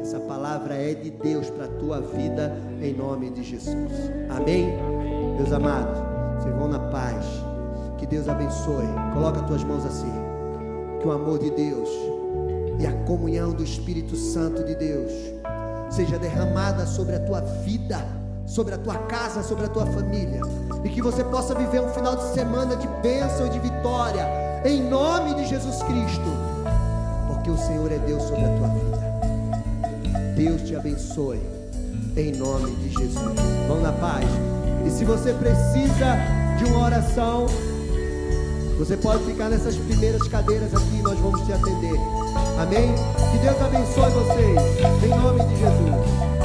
[0.01, 3.91] Essa palavra é de Deus para a tua vida, em nome de Jesus.
[4.31, 4.69] Amém?
[5.37, 5.99] Meus amados,
[6.39, 7.27] vocês vão na paz.
[7.99, 8.87] Que Deus abençoe.
[9.13, 10.13] Coloca as tuas mãos assim.
[11.01, 11.89] Que o amor de Deus
[12.79, 15.11] e a comunhão do Espírito Santo de Deus
[15.91, 18.05] seja derramada sobre a tua vida,
[18.47, 20.41] sobre a tua casa, sobre a tua família.
[20.85, 24.27] E que você possa viver um final de semana de bênção e de vitória,
[24.65, 26.31] em nome de Jesus Cristo,
[27.27, 29.09] porque o Senhor é Deus sobre a tua vida.
[30.37, 31.41] Deus te abençoe,
[32.17, 33.41] em nome de Jesus.
[33.67, 34.27] Vão na paz.
[34.87, 36.17] E se você precisa
[36.59, 37.47] de uma oração,
[38.79, 42.28] você pode ficar nessas primeiras cadeiras aqui, nós vamos te atender.
[42.59, 42.95] Amém?
[43.31, 46.38] Que Deus abençoe vocês, em nome de Jesus.